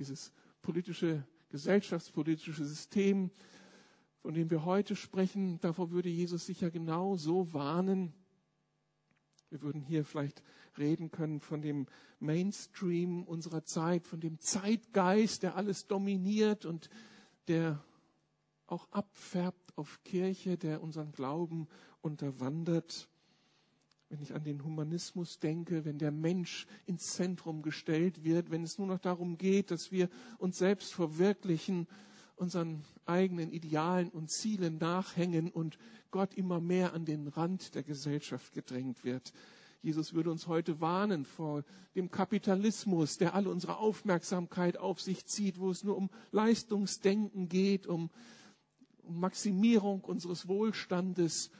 Dieses 0.00 0.32
politische, 0.62 1.22
gesellschaftspolitische 1.50 2.64
System, 2.64 3.30
von 4.22 4.32
dem 4.32 4.50
wir 4.50 4.64
heute 4.64 4.96
sprechen, 4.96 5.60
davor 5.60 5.90
würde 5.90 6.08
Jesus 6.08 6.46
sicher 6.46 6.70
genau 6.70 7.16
so 7.16 7.52
warnen. 7.52 8.14
Wir 9.50 9.60
würden 9.60 9.82
hier 9.82 10.06
vielleicht 10.06 10.42
reden 10.78 11.10
können 11.10 11.38
von 11.40 11.60
dem 11.60 11.86
Mainstream 12.18 13.24
unserer 13.24 13.62
Zeit, 13.64 14.06
von 14.06 14.20
dem 14.20 14.38
Zeitgeist, 14.38 15.42
der 15.42 15.54
alles 15.54 15.86
dominiert 15.86 16.64
und 16.64 16.88
der 17.48 17.84
auch 18.66 18.88
abfärbt 18.92 19.76
auf 19.76 20.02
Kirche, 20.02 20.56
der 20.56 20.82
unseren 20.82 21.12
Glauben 21.12 21.68
unterwandert. 22.00 23.09
Wenn 24.10 24.22
ich 24.22 24.34
an 24.34 24.42
den 24.42 24.64
Humanismus 24.64 25.38
denke, 25.38 25.84
wenn 25.84 25.98
der 25.98 26.10
Mensch 26.10 26.66
ins 26.86 27.14
Zentrum 27.14 27.62
gestellt 27.62 28.24
wird, 28.24 28.50
wenn 28.50 28.64
es 28.64 28.76
nur 28.76 28.88
noch 28.88 28.98
darum 28.98 29.38
geht, 29.38 29.70
dass 29.70 29.92
wir 29.92 30.08
uns 30.38 30.58
selbst 30.58 30.92
verwirklichen, 30.92 31.86
unseren 32.34 32.82
eigenen 33.06 33.52
Idealen 33.52 34.08
und 34.08 34.28
Zielen 34.28 34.78
nachhängen 34.78 35.48
und 35.48 35.78
Gott 36.10 36.34
immer 36.34 36.60
mehr 36.60 36.92
an 36.92 37.04
den 37.04 37.28
Rand 37.28 37.76
der 37.76 37.84
Gesellschaft 37.84 38.52
gedrängt 38.52 39.04
wird. 39.04 39.32
Jesus 39.80 40.12
würde 40.12 40.32
uns 40.32 40.48
heute 40.48 40.80
warnen 40.80 41.24
vor 41.24 41.62
dem 41.94 42.10
Kapitalismus, 42.10 43.16
der 43.16 43.34
alle 43.34 43.48
unsere 43.48 43.76
Aufmerksamkeit 43.76 44.76
auf 44.76 45.00
sich 45.00 45.24
zieht, 45.24 45.60
wo 45.60 45.70
es 45.70 45.84
nur 45.84 45.96
um 45.96 46.10
Leistungsdenken 46.32 47.48
geht, 47.48 47.86
um, 47.86 48.10
um 49.04 49.20
Maximierung 49.20 50.00
unseres 50.00 50.48
Wohlstandes 50.48 51.52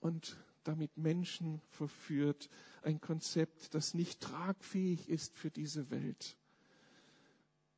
und 0.00 0.38
damit 0.64 0.96
Menschen 0.96 1.60
verführt. 1.70 2.48
Ein 2.82 3.00
Konzept, 3.00 3.74
das 3.74 3.94
nicht 3.94 4.20
tragfähig 4.20 5.08
ist 5.08 5.34
für 5.34 5.50
diese 5.50 5.90
Welt. 5.90 6.36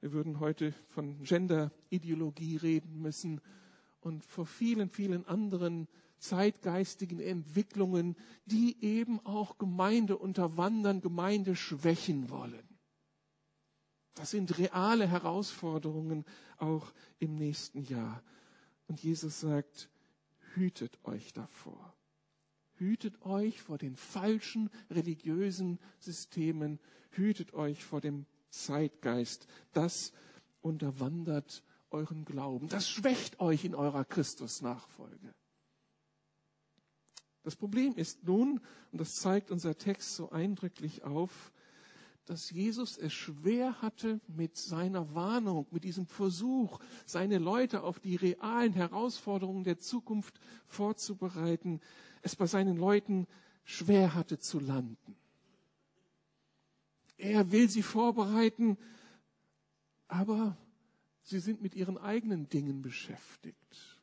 Wir 0.01 0.13
würden 0.13 0.41
heute 0.41 0.75
von 0.89 1.23
Gender-Ideologie 1.23 2.57
reden 2.57 3.01
müssen 3.01 3.41
und 4.01 4.25
vor 4.25 4.45
vielen, 4.45 4.91
vielen 4.91 5.27
anderen 5.27 5.89
zeitgeistigen 6.19 7.21
Entwicklungen, 7.21 8.17
die 8.45 8.83
eben 8.85 9.21
auch 9.25 9.57
Gemeinde 9.59 10.19
unterwandern, 10.19 11.01
Gemeinde 11.01 11.57
schwächen 11.57 12.29
wollen. 12.29 12.69
Das 14.15 14.31
sind 14.31 14.59
reale 14.59 15.09
Herausforderungen 15.09 16.25
auch 16.59 16.93
im 17.19 17.35
nächsten 17.35 17.83
Jahr. 17.83 18.23
Und 18.87 19.03
Jesus 19.03 19.41
sagt, 19.41 19.89
hütet 20.55 20.99
euch 21.05 21.33
davor. 21.33 21.94
Hütet 22.85 23.23
euch 23.23 23.63
vor 23.63 23.79
den 23.79 23.97
falschen 23.97 24.69
religiösen 24.91 25.79
Systemen, 26.01 26.79
hütet 27.13 27.55
euch 27.55 27.83
vor 27.83 28.03
dem 28.03 28.27
Zeitgeist. 28.51 29.47
Das 29.73 30.13
unterwandert 30.61 31.63
euren 31.91 32.27
Glauben. 32.27 32.69
Das 32.69 32.91
schwächt 32.91 33.41
euch 33.41 33.65
in 33.65 33.75
eurer 33.75 34.05
Christusnachfolge. 34.05 35.35
Das 37.43 37.57
Problem 37.57 37.95
ist 37.97 38.23
nun, 38.25 38.61
und 38.93 39.01
das 39.01 39.15
zeigt 39.15 39.51
unser 39.51 39.79
Text 39.79 40.15
so 40.15 40.31
eindrücklich 40.31 41.05
auf, 41.05 41.53
dass 42.27 42.51
Jesus 42.51 42.97
es 42.97 43.13
schwer 43.13 43.81
hatte 43.83 44.21
mit 44.27 44.57
seiner 44.57 45.15
Warnung, 45.15 45.67
mit 45.71 45.85
diesem 45.85 46.07
Versuch, 46.07 46.81
seine 47.05 47.39
Leute 47.39 47.83
auf 47.83 48.01
die 48.01 48.17
realen 48.17 48.73
Herausforderungen 48.73 49.65
der 49.65 49.79
Zukunft 49.79 50.41
vorzubereiten, 50.67 51.81
es 52.23 52.37
bei 52.37 52.47
seinen 52.47 52.77
Leuten 52.77 53.27
schwer 53.65 54.15
hatte 54.15 54.39
zu 54.39 54.59
landen. 54.59 55.17
Er 57.17 57.53
will 57.53 57.69
sie 57.69 57.83
vorbereiten, 57.83 58.79
aber 60.09 60.57
sie 61.23 61.39
sind 61.41 61.63
mit 61.63 61.75
ihren 61.75 61.99
eigenen 61.99 62.49
Dingen 62.49 62.83
beschäftigt 62.83 63.94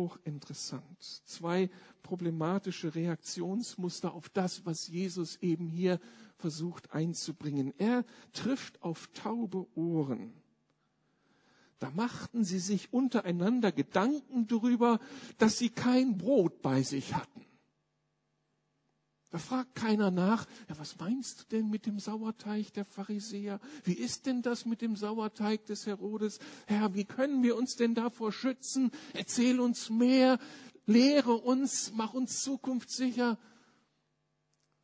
hochinteressant. 0.00 1.22
Zwei 1.24 1.70
problematische 2.02 2.94
Reaktionsmuster 2.94 4.14
auf 4.14 4.28
das, 4.30 4.64
was 4.64 4.88
Jesus 4.88 5.36
eben 5.42 5.68
hier 5.68 6.00
versucht 6.38 6.92
einzubringen. 6.92 7.74
Er 7.78 8.04
trifft 8.32 8.82
auf 8.82 9.08
taube 9.12 9.66
Ohren. 9.74 10.32
Da 11.78 11.90
machten 11.90 12.44
sie 12.44 12.58
sich 12.58 12.92
untereinander 12.92 13.72
Gedanken 13.72 14.46
darüber, 14.46 15.00
dass 15.38 15.58
sie 15.58 15.70
kein 15.70 16.18
Brot 16.18 16.62
bei 16.62 16.82
sich 16.82 17.14
hatten. 17.14 17.44
Da 19.30 19.38
fragt 19.38 19.76
keiner 19.76 20.10
nach, 20.10 20.46
ja, 20.68 20.76
was 20.78 20.98
meinst 20.98 21.40
du 21.40 21.56
denn 21.56 21.70
mit 21.70 21.86
dem 21.86 22.00
Sauerteig 22.00 22.72
der 22.72 22.84
Pharisäer? 22.84 23.60
Wie 23.84 23.92
ist 23.92 24.26
denn 24.26 24.42
das 24.42 24.66
mit 24.66 24.82
dem 24.82 24.96
Sauerteig 24.96 25.66
des 25.66 25.86
Herodes? 25.86 26.40
Herr, 26.66 26.94
wie 26.94 27.04
können 27.04 27.44
wir 27.44 27.56
uns 27.56 27.76
denn 27.76 27.94
davor 27.94 28.32
schützen? 28.32 28.90
Erzähl 29.14 29.60
uns 29.60 29.88
mehr, 29.88 30.40
lehre 30.86 31.34
uns, 31.34 31.92
mach 31.94 32.12
uns 32.12 32.42
zukunftssicher. 32.42 33.38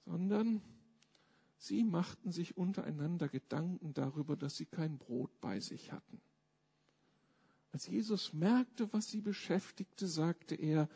Sondern 0.05 0.62
sie 1.59 1.83
machten 1.83 2.31
sich 2.31 2.57
untereinander 2.57 3.29
Gedanken 3.29 3.95
darüber, 3.95 4.37
dass 4.37 4.55
sie 4.55 4.67
kein 4.67 4.99
Brot 4.99 5.41
bei 5.41 5.59
sich 5.59 5.91
hatten. 5.91 6.21
Als 7.73 7.88
Jesus 7.88 8.33
merkte, 8.33 8.93
was 8.93 9.09
sie 9.09 9.21
beschäftigte, 9.21 10.07
sagte 10.07 10.55
er, 10.55 10.88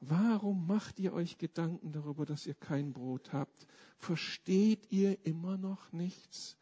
Warum 0.00 0.66
macht 0.66 0.98
ihr 0.98 1.12
euch 1.12 1.38
Gedanken 1.38 1.92
darüber, 1.92 2.26
dass 2.26 2.46
ihr 2.46 2.54
kein 2.54 2.92
Brot 2.92 3.32
habt? 3.32 3.66
Versteht 3.98 4.90
ihr 4.90 5.24
immer 5.24 5.56
noch 5.56 5.92
nichts? 5.92 6.56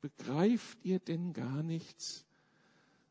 Begreift 0.00 0.78
ihr 0.84 0.98
denn 0.98 1.32
gar 1.32 1.62
nichts? 1.62 2.24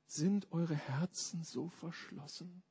Sind 0.05 0.51
eure 0.51 0.75
Herzen 0.75 1.43
so 1.43 1.69
verschlossen? 1.69 2.63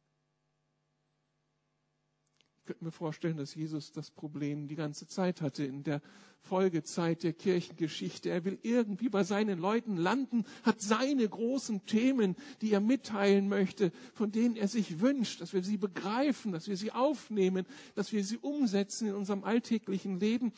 Könnte 2.68 2.84
mir 2.84 2.92
vorstellen, 2.92 3.38
dass 3.38 3.54
Jesus 3.54 3.92
das 3.92 4.10
Problem 4.10 4.68
die 4.68 4.74
ganze 4.76 5.08
Zeit 5.08 5.40
hatte 5.40 5.64
in 5.64 5.84
der 5.84 6.02
Folgezeit 6.42 7.22
der 7.22 7.32
Kirchengeschichte. 7.32 8.28
Er 8.28 8.44
will 8.44 8.58
irgendwie 8.62 9.08
bei 9.08 9.24
seinen 9.24 9.58
Leuten 9.58 9.96
landen, 9.96 10.44
hat 10.64 10.82
seine 10.82 11.26
großen 11.26 11.86
Themen, 11.86 12.36
die 12.60 12.70
er 12.70 12.80
mitteilen 12.80 13.48
möchte, 13.48 13.90
von 14.12 14.32
denen 14.32 14.54
er 14.54 14.68
sich 14.68 15.00
wünscht, 15.00 15.40
dass 15.40 15.54
wir 15.54 15.62
sie 15.62 15.78
begreifen, 15.78 16.52
dass 16.52 16.68
wir 16.68 16.76
sie 16.76 16.92
aufnehmen, 16.92 17.64
dass 17.94 18.12
wir 18.12 18.22
sie 18.22 18.36
umsetzen 18.36 19.08
in 19.08 19.14
unserem 19.14 19.44
alltäglichen 19.44 20.20
Leben. 20.20 20.52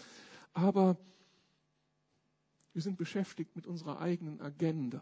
Aber 0.53 0.97
wir 2.73 2.83
sind 2.83 2.99
beschäftigt 2.99 3.55
mit 3.55 3.69
unserer 3.69 4.01
eigenen 4.01 4.41
Agenda. 4.41 5.01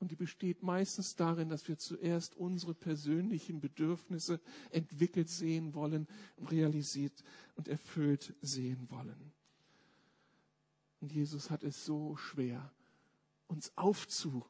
Und 0.00 0.12
die 0.12 0.16
besteht 0.16 0.62
meistens 0.62 1.16
darin, 1.16 1.48
dass 1.48 1.66
wir 1.66 1.76
zuerst 1.76 2.36
unsere 2.36 2.74
persönlichen 2.74 3.60
Bedürfnisse 3.60 4.40
entwickelt 4.70 5.28
sehen 5.28 5.74
wollen, 5.74 6.06
realisiert 6.50 7.24
und 7.56 7.66
erfüllt 7.66 8.34
sehen 8.40 8.88
wollen. 8.90 9.32
Und 11.00 11.12
Jesus 11.12 11.50
hat 11.50 11.64
es 11.64 11.84
so 11.84 12.16
schwer, 12.16 12.72
uns 13.48 13.72
aufzuwecken, 13.76 14.46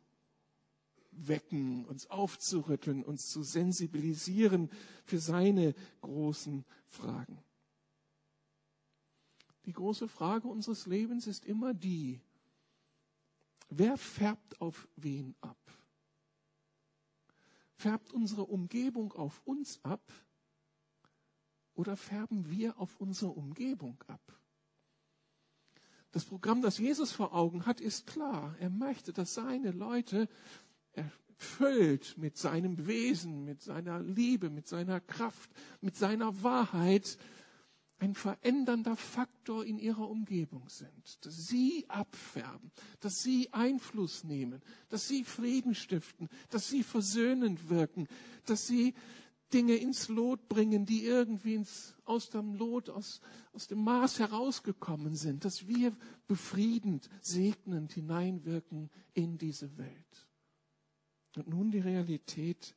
uns 1.86 2.10
aufzurütteln, 2.10 3.02
uns 3.02 3.28
zu 3.28 3.42
sensibilisieren 3.42 4.70
für 5.04 5.18
seine 5.18 5.74
großen 6.02 6.64
Fragen. 6.86 7.42
Die 9.64 9.72
große 9.72 10.08
Frage 10.08 10.48
unseres 10.48 10.86
Lebens 10.86 11.26
ist 11.26 11.44
immer 11.44 11.74
die, 11.74 12.20
Wer 13.68 13.96
färbt 13.96 14.60
auf 14.60 14.88
wen 14.96 15.34
ab? 15.40 15.58
Färbt 17.74 18.12
unsere 18.12 18.44
Umgebung 18.44 19.12
auf 19.12 19.40
uns 19.44 19.78
ab 19.84 20.12
oder 21.74 21.96
färben 21.96 22.50
wir 22.50 22.78
auf 22.78 22.96
unsere 22.96 23.30
Umgebung 23.30 24.02
ab? 24.08 24.20
Das 26.10 26.24
Programm, 26.24 26.62
das 26.62 26.78
Jesus 26.78 27.12
vor 27.12 27.34
Augen 27.34 27.66
hat, 27.66 27.80
ist 27.80 28.06
klar. 28.06 28.56
Er 28.58 28.70
möchte, 28.70 29.12
dass 29.12 29.34
seine 29.34 29.70
Leute 29.70 30.28
erfüllt 30.92 32.16
mit 32.16 32.36
seinem 32.36 32.86
Wesen, 32.86 33.44
mit 33.44 33.60
seiner 33.60 34.00
Liebe, 34.00 34.48
mit 34.50 34.66
seiner 34.66 35.00
Kraft, 35.00 35.50
mit 35.80 35.94
seiner 35.96 36.42
Wahrheit 36.42 37.18
ein 37.98 38.14
verändernder 38.14 38.96
Faktor 38.96 39.64
in 39.64 39.78
ihrer 39.78 40.08
Umgebung 40.08 40.68
sind, 40.68 41.24
dass 41.26 41.48
sie 41.48 41.84
abfärben, 41.88 42.70
dass 43.00 43.22
sie 43.22 43.52
Einfluss 43.52 44.24
nehmen, 44.24 44.62
dass 44.88 45.08
sie 45.08 45.24
Frieden 45.24 45.74
stiften, 45.74 46.28
dass 46.50 46.68
sie 46.68 46.82
versöhnend 46.82 47.68
wirken, 47.68 48.06
dass 48.46 48.66
sie 48.66 48.94
Dinge 49.52 49.76
ins 49.76 50.08
Lot 50.08 50.48
bringen, 50.48 50.84
die 50.84 51.04
irgendwie 51.04 51.54
ins, 51.54 51.94
aus 52.04 52.30
dem 52.30 52.54
Lot, 52.54 52.90
aus, 52.90 53.20
aus 53.52 53.66
dem 53.66 53.82
Maß 53.82 54.18
herausgekommen 54.18 55.14
sind, 55.14 55.44
dass 55.44 55.66
wir 55.66 55.96
befriedend, 56.26 57.08
segnend 57.22 57.92
hineinwirken 57.92 58.90
in 59.14 59.38
diese 59.38 59.76
Welt. 59.78 60.28
Und 61.36 61.48
nun 61.48 61.70
die 61.70 61.80
Realität 61.80 62.74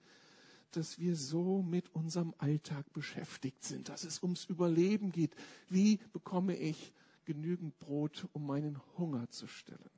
dass 0.75 0.99
wir 0.99 1.15
so 1.15 1.61
mit 1.61 1.93
unserem 1.93 2.33
Alltag 2.37 2.91
beschäftigt 2.93 3.63
sind, 3.63 3.89
dass 3.89 4.03
es 4.03 4.21
ums 4.23 4.45
Überleben 4.45 5.11
geht. 5.11 5.35
Wie 5.69 5.99
bekomme 6.13 6.55
ich 6.55 6.93
genügend 7.25 7.77
Brot, 7.79 8.27
um 8.33 8.45
meinen 8.45 8.79
Hunger 8.97 9.29
zu 9.29 9.47
stillen? 9.47 9.89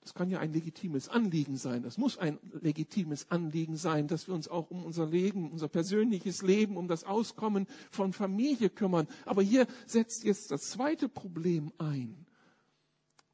Das 0.00 0.14
kann 0.14 0.30
ja 0.30 0.38
ein 0.38 0.52
legitimes 0.52 1.08
Anliegen 1.08 1.56
sein. 1.56 1.82
Das 1.82 1.98
muss 1.98 2.16
ein 2.16 2.38
legitimes 2.60 3.28
Anliegen 3.30 3.76
sein, 3.76 4.06
dass 4.06 4.28
wir 4.28 4.34
uns 4.34 4.46
auch 4.46 4.70
um 4.70 4.84
unser 4.84 5.06
Leben, 5.06 5.50
unser 5.50 5.66
persönliches 5.66 6.42
Leben, 6.42 6.76
um 6.76 6.86
das 6.86 7.02
Auskommen 7.02 7.66
von 7.90 8.12
Familie 8.12 8.70
kümmern. 8.70 9.08
Aber 9.24 9.42
hier 9.42 9.66
setzt 9.86 10.22
jetzt 10.22 10.52
das 10.52 10.70
zweite 10.70 11.08
Problem 11.08 11.72
ein 11.78 12.25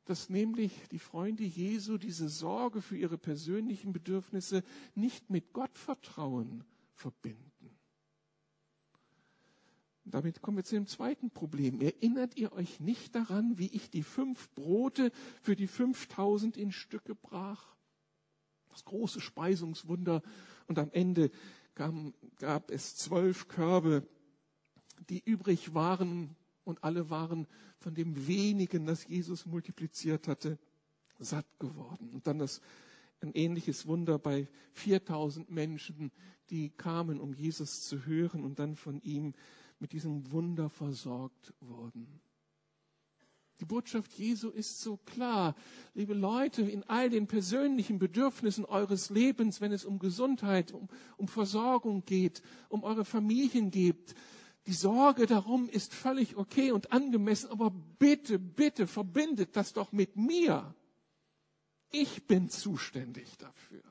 dass 0.05 0.29
nämlich 0.29 0.73
die 0.91 0.99
Freunde 0.99 1.45
Jesu 1.45 1.99
diese 1.99 2.29
Sorge 2.29 2.83
für 2.83 2.97
ihre 2.97 3.19
persönlichen 3.19 3.93
Bedürfnisse 3.93 4.65
nicht 4.95 5.31
mit 5.31 5.53
Gottvertrauen 5.53 6.65
verbinden. 6.95 7.51
damit 10.05 10.43
kommen 10.43 10.57
wir 10.57 10.65
zu 10.65 10.75
dem 10.75 10.87
zweiten 10.87 11.31
Problem. 11.31 11.81
Erinnert 11.81 12.37
ihr 12.37 12.53
euch 12.53 12.81
nicht 12.81 13.15
daran, 13.15 13.59
wie 13.59 13.69
ich 13.69 13.89
die 13.91 14.03
fünf 14.03 14.51
Brote 14.51 15.13
für 15.41 15.55
die 15.55 15.69
fünftausend 15.69 16.57
in 16.57 16.73
Stücke 16.73 17.15
brach? 17.15 17.77
Das 18.71 18.85
große 18.85 19.21
Speisungswunder. 19.21 20.23
Und 20.67 20.79
am 20.79 20.91
Ende 20.91 21.31
gab, 21.75 21.95
gab 22.39 22.71
es 22.71 22.97
zwölf 22.97 23.47
Körbe, 23.47 24.07
die 25.09 25.23
übrig 25.25 25.73
waren 25.73 26.37
und 26.65 26.83
alle 26.85 27.11
waren 27.11 27.47
von 27.79 27.95
dem 27.95 28.27
wenigen, 28.27 28.87
das 28.87 29.07
Jesus 29.07 29.47
multipliziert 29.47 30.29
hatte, 30.29 30.59
satt 31.19 31.47
geworden. 31.59 32.11
Und 32.15 32.27
dann 32.27 32.39
das 32.39 32.61
ein 33.21 33.33
ähnliches 33.35 33.87
Wunder 33.87 34.19
bei 34.19 34.49
4000 34.73 35.51
Menschen, 35.51 36.11
die 36.51 36.71
kamen, 36.71 37.21
um 37.21 37.35
Jesus 37.35 37.83
zu 37.83 38.05
hören 38.05 38.45
und 38.45 38.59
dann 38.59 38.77
von 38.77 39.01
ihm 39.03 39.35
mit 39.79 39.93
diesem 39.93 40.31
Wunder 40.31 40.69
versorgt 40.69 41.55
wurden. 41.61 42.21
Die 43.61 43.65
Botschaft 43.65 44.13
Jesu 44.15 44.49
ist 44.49 44.81
so 44.81 44.97
klar. 44.97 45.55
Liebe 45.95 46.15
Leute, 46.15 46.63
in 46.63 46.83
all 46.89 47.11
den 47.11 47.29
persönlichen 47.29 48.01
Bedürfnissen 48.01 48.65
eures 48.65 49.09
Lebens, 49.09 49.61
wenn 49.61 49.71
es 49.71 49.85
um 49.85 50.01
Gesundheit, 50.01 50.73
um, 50.73 50.89
um 51.17 51.29
Versorgung 51.29 52.05
geht, 52.05 52.43
um 52.69 52.83
eure 52.83 53.05
Familien 53.05 53.71
geht, 53.71 54.17
die 54.67 54.73
Sorge 54.73 55.27
darum 55.27 55.69
ist 55.69 55.93
völlig 55.93 56.37
okay 56.37 56.71
und 56.71 56.93
angemessen, 56.93 57.51
aber 57.51 57.71
bitte, 57.71 58.39
bitte 58.39 58.87
verbindet 58.87 59.57
das 59.57 59.73
doch 59.73 59.91
mit 59.93 60.17
mir. 60.17 60.75
Ich 61.91 62.27
bin 62.27 62.49
zuständig 62.49 63.37
dafür. 63.39 63.83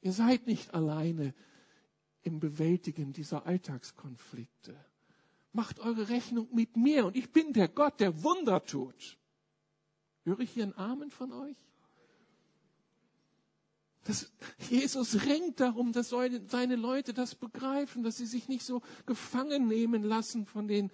Ihr 0.00 0.12
seid 0.12 0.46
nicht 0.46 0.74
alleine 0.74 1.34
im 2.22 2.40
Bewältigen 2.40 3.12
dieser 3.12 3.46
Alltagskonflikte. 3.46 4.76
Macht 5.52 5.78
eure 5.80 6.08
Rechnung 6.08 6.48
mit 6.54 6.76
mir 6.76 7.06
und 7.06 7.16
ich 7.16 7.32
bin 7.32 7.52
der 7.52 7.68
Gott, 7.68 8.00
der 8.00 8.22
Wunder 8.22 8.64
tut. 8.64 9.18
Höre 10.24 10.40
ich 10.40 10.50
hier 10.50 10.64
einen 10.64 10.74
Amen 10.74 11.10
von 11.10 11.32
euch? 11.32 11.56
Das, 14.04 14.32
Jesus 14.70 15.26
ringt 15.26 15.60
darum, 15.60 15.92
dass 15.92 16.08
seine 16.08 16.76
Leute 16.76 17.12
das 17.12 17.34
begreifen, 17.34 18.02
dass 18.02 18.16
sie 18.16 18.26
sich 18.26 18.48
nicht 18.48 18.64
so 18.64 18.82
gefangen 19.06 19.68
nehmen 19.68 20.02
lassen 20.02 20.46
von 20.46 20.68
den 20.68 20.90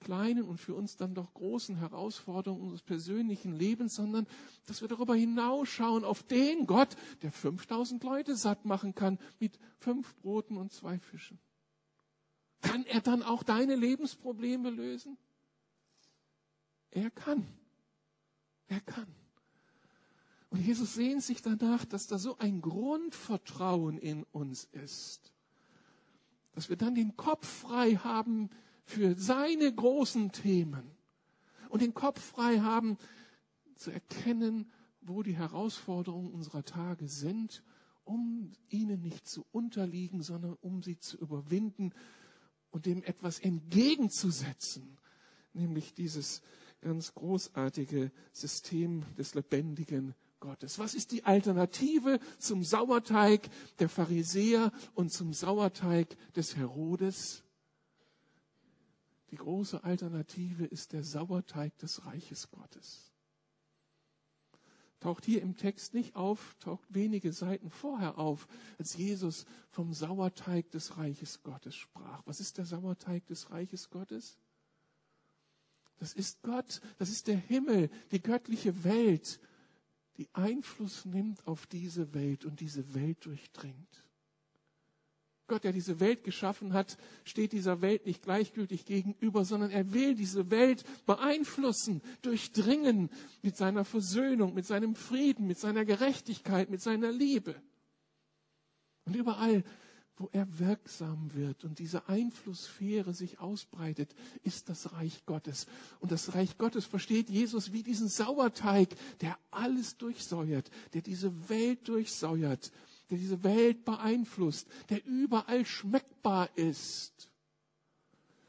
kleinen 0.00 0.44
und 0.44 0.58
für 0.58 0.74
uns 0.74 0.96
dann 0.96 1.14
doch 1.14 1.32
großen 1.34 1.76
Herausforderungen 1.76 2.62
unseres 2.62 2.82
persönlichen 2.82 3.56
Lebens, 3.56 3.94
sondern 3.94 4.26
dass 4.66 4.80
wir 4.80 4.88
darüber 4.88 5.14
hinausschauen 5.14 6.04
auf 6.04 6.22
den 6.22 6.66
Gott, 6.66 6.96
der 7.22 7.32
5000 7.32 8.04
Leute 8.04 8.36
satt 8.36 8.64
machen 8.64 8.94
kann 8.94 9.18
mit 9.40 9.58
fünf 9.78 10.14
Broten 10.16 10.58
und 10.58 10.72
zwei 10.72 10.98
Fischen. 10.98 11.38
Kann 12.60 12.84
er 12.84 13.00
dann 13.00 13.22
auch 13.22 13.42
deine 13.42 13.76
Lebensprobleme 13.76 14.70
lösen? 14.70 15.16
Er 16.90 17.10
kann. 17.10 17.46
Er 18.68 18.80
kann. 18.80 19.06
Und 20.50 20.60
Jesus 20.60 20.94
sehnt 20.94 21.22
sich 21.22 21.42
danach, 21.42 21.84
dass 21.84 22.06
da 22.06 22.18
so 22.18 22.38
ein 22.38 22.60
Grundvertrauen 22.60 23.98
in 23.98 24.22
uns 24.32 24.64
ist, 24.72 25.32
dass 26.52 26.68
wir 26.68 26.76
dann 26.76 26.94
den 26.94 27.16
Kopf 27.16 27.46
frei 27.46 27.96
haben 27.96 28.50
für 28.84 29.16
seine 29.18 29.72
großen 29.74 30.32
Themen 30.32 30.90
und 31.68 31.82
den 31.82 31.94
Kopf 31.94 32.20
frei 32.20 32.60
haben 32.60 32.96
zu 33.74 33.90
erkennen, 33.90 34.70
wo 35.00 35.22
die 35.22 35.36
Herausforderungen 35.36 36.32
unserer 36.32 36.64
Tage 36.64 37.08
sind, 37.08 37.62
um 38.04 38.52
ihnen 38.68 39.02
nicht 39.02 39.28
zu 39.28 39.44
unterliegen, 39.50 40.22
sondern 40.22 40.54
um 40.60 40.82
sie 40.82 40.98
zu 40.98 41.18
überwinden 41.18 41.92
und 42.70 42.86
dem 42.86 43.02
etwas 43.02 43.40
entgegenzusetzen, 43.40 44.98
nämlich 45.52 45.92
dieses 45.94 46.40
ganz 46.80 47.14
großartige 47.14 48.12
System 48.32 49.02
des 49.16 49.34
lebendigen 49.34 50.14
Gottes. 50.40 50.78
Was 50.78 50.94
ist 50.94 51.12
die 51.12 51.24
Alternative 51.24 52.18
zum 52.38 52.62
Sauerteig 52.62 53.48
der 53.78 53.88
Pharisäer 53.88 54.72
und 54.94 55.12
zum 55.12 55.32
Sauerteig 55.32 56.16
des 56.34 56.56
Herodes? 56.56 57.42
Die 59.30 59.36
große 59.36 59.82
Alternative 59.82 60.64
ist 60.64 60.92
der 60.92 61.02
Sauerteig 61.02 61.76
des 61.78 62.06
Reiches 62.06 62.50
Gottes. 62.50 63.12
Taucht 65.00 65.24
hier 65.24 65.42
im 65.42 65.56
Text 65.56 65.94
nicht 65.94 66.16
auf, 66.16 66.56
taucht 66.58 66.86
wenige 66.94 67.32
Seiten 67.32 67.70
vorher 67.70 68.18
auf, 68.18 68.48
als 68.78 68.96
Jesus 68.96 69.44
vom 69.70 69.92
Sauerteig 69.92 70.70
des 70.70 70.96
Reiches 70.96 71.42
Gottes 71.42 71.74
sprach. 71.74 72.22
Was 72.24 72.40
ist 72.40 72.56
der 72.56 72.64
Sauerteig 72.64 73.26
des 73.26 73.50
Reiches 73.50 73.90
Gottes? 73.90 74.38
Das 75.98 76.12
ist 76.12 76.42
Gott, 76.42 76.80
das 76.98 77.10
ist 77.10 77.26
der 77.26 77.36
Himmel, 77.36 77.90
die 78.10 78.22
göttliche 78.22 78.84
Welt, 78.84 79.40
die 80.18 80.28
Einfluss 80.32 81.04
nimmt 81.04 81.46
auf 81.46 81.66
diese 81.66 82.14
Welt 82.14 82.44
und 82.44 82.60
diese 82.60 82.94
Welt 82.94 83.24
durchdringt. 83.24 84.04
Gott, 85.48 85.62
der 85.62 85.72
diese 85.72 86.00
Welt 86.00 86.24
geschaffen 86.24 86.72
hat, 86.72 86.98
steht 87.24 87.52
dieser 87.52 87.80
Welt 87.80 88.04
nicht 88.04 88.22
gleichgültig 88.22 88.84
gegenüber, 88.84 89.44
sondern 89.44 89.70
er 89.70 89.92
will 89.92 90.16
diese 90.16 90.50
Welt 90.50 90.84
beeinflussen, 91.06 92.02
durchdringen 92.22 93.10
mit 93.42 93.56
seiner 93.56 93.84
Versöhnung, 93.84 94.54
mit 94.54 94.66
seinem 94.66 94.96
Frieden, 94.96 95.46
mit 95.46 95.58
seiner 95.58 95.84
Gerechtigkeit, 95.84 96.68
mit 96.68 96.82
seiner 96.82 97.12
Liebe. 97.12 97.54
Und 99.04 99.14
überall, 99.14 99.62
wo 100.16 100.28
er 100.32 100.58
wirksam 100.58 101.34
wird 101.34 101.64
und 101.64 101.78
diese 101.78 102.08
Einflusssphäre 102.08 103.12
sich 103.12 103.38
ausbreitet, 103.38 104.14
ist 104.42 104.68
das 104.68 104.92
Reich 104.92 105.26
Gottes. 105.26 105.66
Und 106.00 106.10
das 106.12 106.34
Reich 106.34 106.56
Gottes 106.58 106.86
versteht 106.86 107.28
Jesus 107.28 107.72
wie 107.72 107.82
diesen 107.82 108.08
Sauerteig, 108.08 108.88
der 109.20 109.38
alles 109.50 109.96
durchsäuert, 109.98 110.70
der 110.94 111.02
diese 111.02 111.48
Welt 111.48 111.86
durchsäuert 111.88 112.72
der 113.10 113.18
diese 113.18 113.42
Welt 113.44 113.84
beeinflusst, 113.84 114.66
der 114.90 115.04
überall 115.06 115.64
schmeckbar 115.64 116.48
ist. 116.56 117.30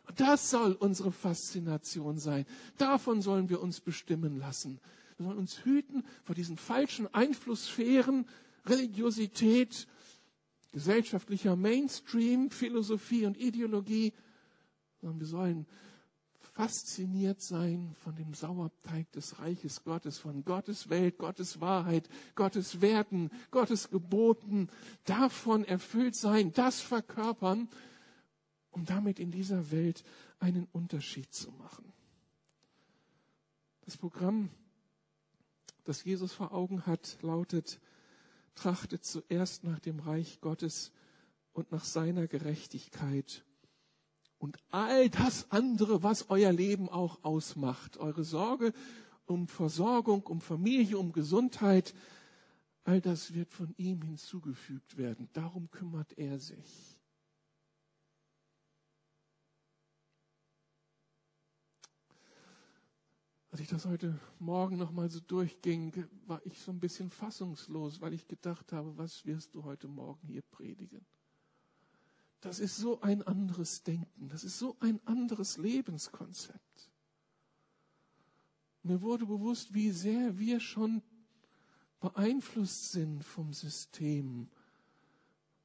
Und 0.08 0.20
das 0.20 0.50
soll 0.50 0.74
unsere 0.74 1.12
Faszination 1.12 2.18
sein. 2.18 2.46
Davon 2.78 3.22
sollen 3.22 3.50
wir 3.50 3.62
uns 3.62 3.82
bestimmen 3.82 4.38
lassen. 4.38 4.80
Wir 5.18 5.26
sollen 5.26 5.38
uns 5.38 5.66
hüten 5.66 6.04
vor 6.24 6.36
diesen 6.36 6.58
falschen 6.58 7.14
Einflusssphären, 7.14 8.28
Religiosität, 8.66 9.88
gesellschaftlicher 10.78 11.56
Mainstream, 11.56 12.52
Philosophie 12.52 13.26
und 13.26 13.36
Ideologie, 13.36 14.14
sondern 15.02 15.20
wir 15.20 15.26
sollen 15.26 15.66
fasziniert 16.54 17.42
sein 17.42 17.96
von 18.04 18.16
dem 18.16 18.36
Sauerteig 18.36 19.12
des 19.12 19.40
Reiches 19.40 19.84
Gottes, 19.84 20.20
von 20.20 20.46
Gottes 20.46 20.88
Welt, 20.92 21.18
Gottes 21.18 21.62
Wahrheit, 21.62 22.08
Gottes 22.36 22.80
Werten, 22.80 23.32
Gottes 23.50 23.90
Geboten, 23.90 24.70
davon 25.06 25.66
erfüllt 25.66 26.16
sein, 26.16 26.54
das 26.54 26.80
verkörpern, 26.80 27.68
um 28.70 28.86
damit 28.86 29.18
in 29.18 29.32
dieser 29.32 29.72
Welt 29.72 30.04
einen 30.38 30.68
Unterschied 30.74 31.34
zu 31.34 31.50
machen. 31.54 31.92
Das 33.82 33.98
Programm, 33.98 34.52
das 35.86 36.04
Jesus 36.04 36.34
vor 36.34 36.54
Augen 36.54 36.86
hat, 36.86 37.18
lautet, 37.24 37.80
trachtet 38.58 39.06
zuerst 39.06 39.64
nach 39.64 39.80
dem 39.80 40.00
Reich 40.00 40.42
Gottes 40.42 40.92
und 41.54 41.72
nach 41.72 41.86
seiner 41.86 42.28
Gerechtigkeit 42.28 43.46
und 44.40 44.58
all 44.70 45.10
das 45.10 45.50
andere, 45.52 46.04
was 46.04 46.30
euer 46.30 46.52
Leben 46.52 46.90
auch 46.90 47.24
ausmacht, 47.24 47.98
eure 47.98 48.24
Sorge 48.24 48.74
um 49.26 49.48
Versorgung, 49.48 50.24
um 50.24 50.42
Familie, 50.42 50.98
um 50.98 51.12
Gesundheit, 51.12 51.94
all 52.84 53.02
das 53.02 53.34
wird 53.34 53.52
von 53.52 53.74
ihm 53.78 54.02
hinzugefügt 54.02 54.98
werden. 54.98 55.30
Darum 55.34 55.70
kümmert 55.70 56.18
er 56.18 56.40
sich. 56.40 56.97
Als 63.58 63.64
ich 63.64 63.70
das 63.70 63.88
heute 63.88 64.20
Morgen 64.38 64.78
nochmal 64.78 65.10
so 65.10 65.20
durchging, 65.20 66.08
war 66.28 66.40
ich 66.46 66.60
so 66.60 66.70
ein 66.70 66.80
bisschen 66.80 67.10
fassungslos, 67.10 68.02
weil 68.02 68.14
ich 68.14 68.28
gedacht 68.28 68.72
habe, 68.72 68.96
was 69.00 69.26
wirst 69.26 69.56
du 69.56 69.64
heute 69.64 69.88
Morgen 69.88 70.28
hier 70.28 70.44
predigen? 70.44 71.04
Das 72.40 72.60
ist 72.60 72.78
so 72.78 73.02
ein 73.02 73.24
anderes 73.24 73.82
Denken, 73.82 74.30
das 74.30 74.44
ist 74.44 74.60
so 74.60 74.78
ein 74.80 75.02
anderes 75.08 75.58
Lebenskonzept. 75.58 76.92
Mir 78.84 79.02
wurde 79.02 79.26
bewusst, 79.26 79.74
wie 79.74 79.90
sehr 79.90 80.38
wir 80.38 80.60
schon 80.60 81.02
beeinflusst 82.00 82.92
sind 82.92 83.24
vom 83.24 83.54
System 83.54 84.52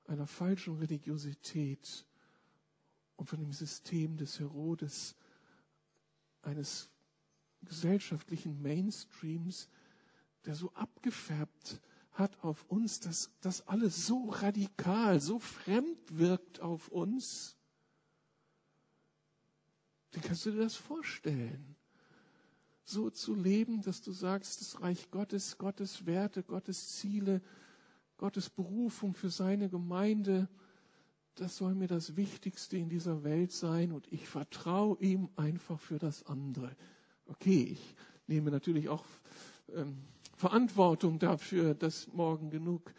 einer 0.06 0.26
falschen 0.26 0.78
Religiosität 0.78 2.06
und 3.16 3.28
von 3.28 3.38
dem 3.38 3.52
System 3.52 4.16
des 4.16 4.40
Herodes, 4.40 5.14
eines 6.40 6.91
gesellschaftlichen 7.64 8.60
Mainstreams, 8.62 9.68
der 10.44 10.54
so 10.54 10.72
abgefärbt 10.72 11.80
hat 12.12 12.42
auf 12.44 12.64
uns, 12.68 13.00
dass 13.00 13.30
das 13.40 13.66
alles 13.68 14.06
so 14.06 14.28
radikal, 14.28 15.20
so 15.20 15.38
fremd 15.38 15.98
wirkt 16.18 16.60
auf 16.60 16.88
uns. 16.88 17.56
Wie 20.12 20.20
kannst 20.20 20.44
du 20.44 20.50
dir 20.50 20.58
das 20.58 20.74
vorstellen? 20.74 21.74
So 22.84 23.08
zu 23.08 23.34
leben, 23.34 23.80
dass 23.80 24.02
du 24.02 24.12
sagst, 24.12 24.60
das 24.60 24.82
Reich 24.82 25.10
Gottes, 25.10 25.56
Gottes 25.56 26.04
Werte, 26.04 26.42
Gottes 26.42 26.96
Ziele, 26.96 27.40
Gottes 28.18 28.50
Berufung 28.50 29.14
für 29.14 29.30
seine 29.30 29.70
Gemeinde, 29.70 30.48
das 31.36 31.56
soll 31.56 31.74
mir 31.74 31.88
das 31.88 32.16
Wichtigste 32.16 32.76
in 32.76 32.90
dieser 32.90 33.24
Welt 33.24 33.52
sein 33.52 33.92
und 33.92 34.12
ich 34.12 34.28
vertraue 34.28 34.98
ihm 35.00 35.30
einfach 35.36 35.80
für 35.80 35.98
das 35.98 36.24
andere. 36.26 36.76
Okay, 37.26 37.62
ich 37.72 37.94
nehme 38.26 38.50
natürlich 38.50 38.88
auch 38.88 39.04
ähm, 39.74 39.96
Verantwortung 40.36 41.18
dafür, 41.18 41.74
dass 41.74 42.08
morgen 42.12 42.50
genug 42.50 42.92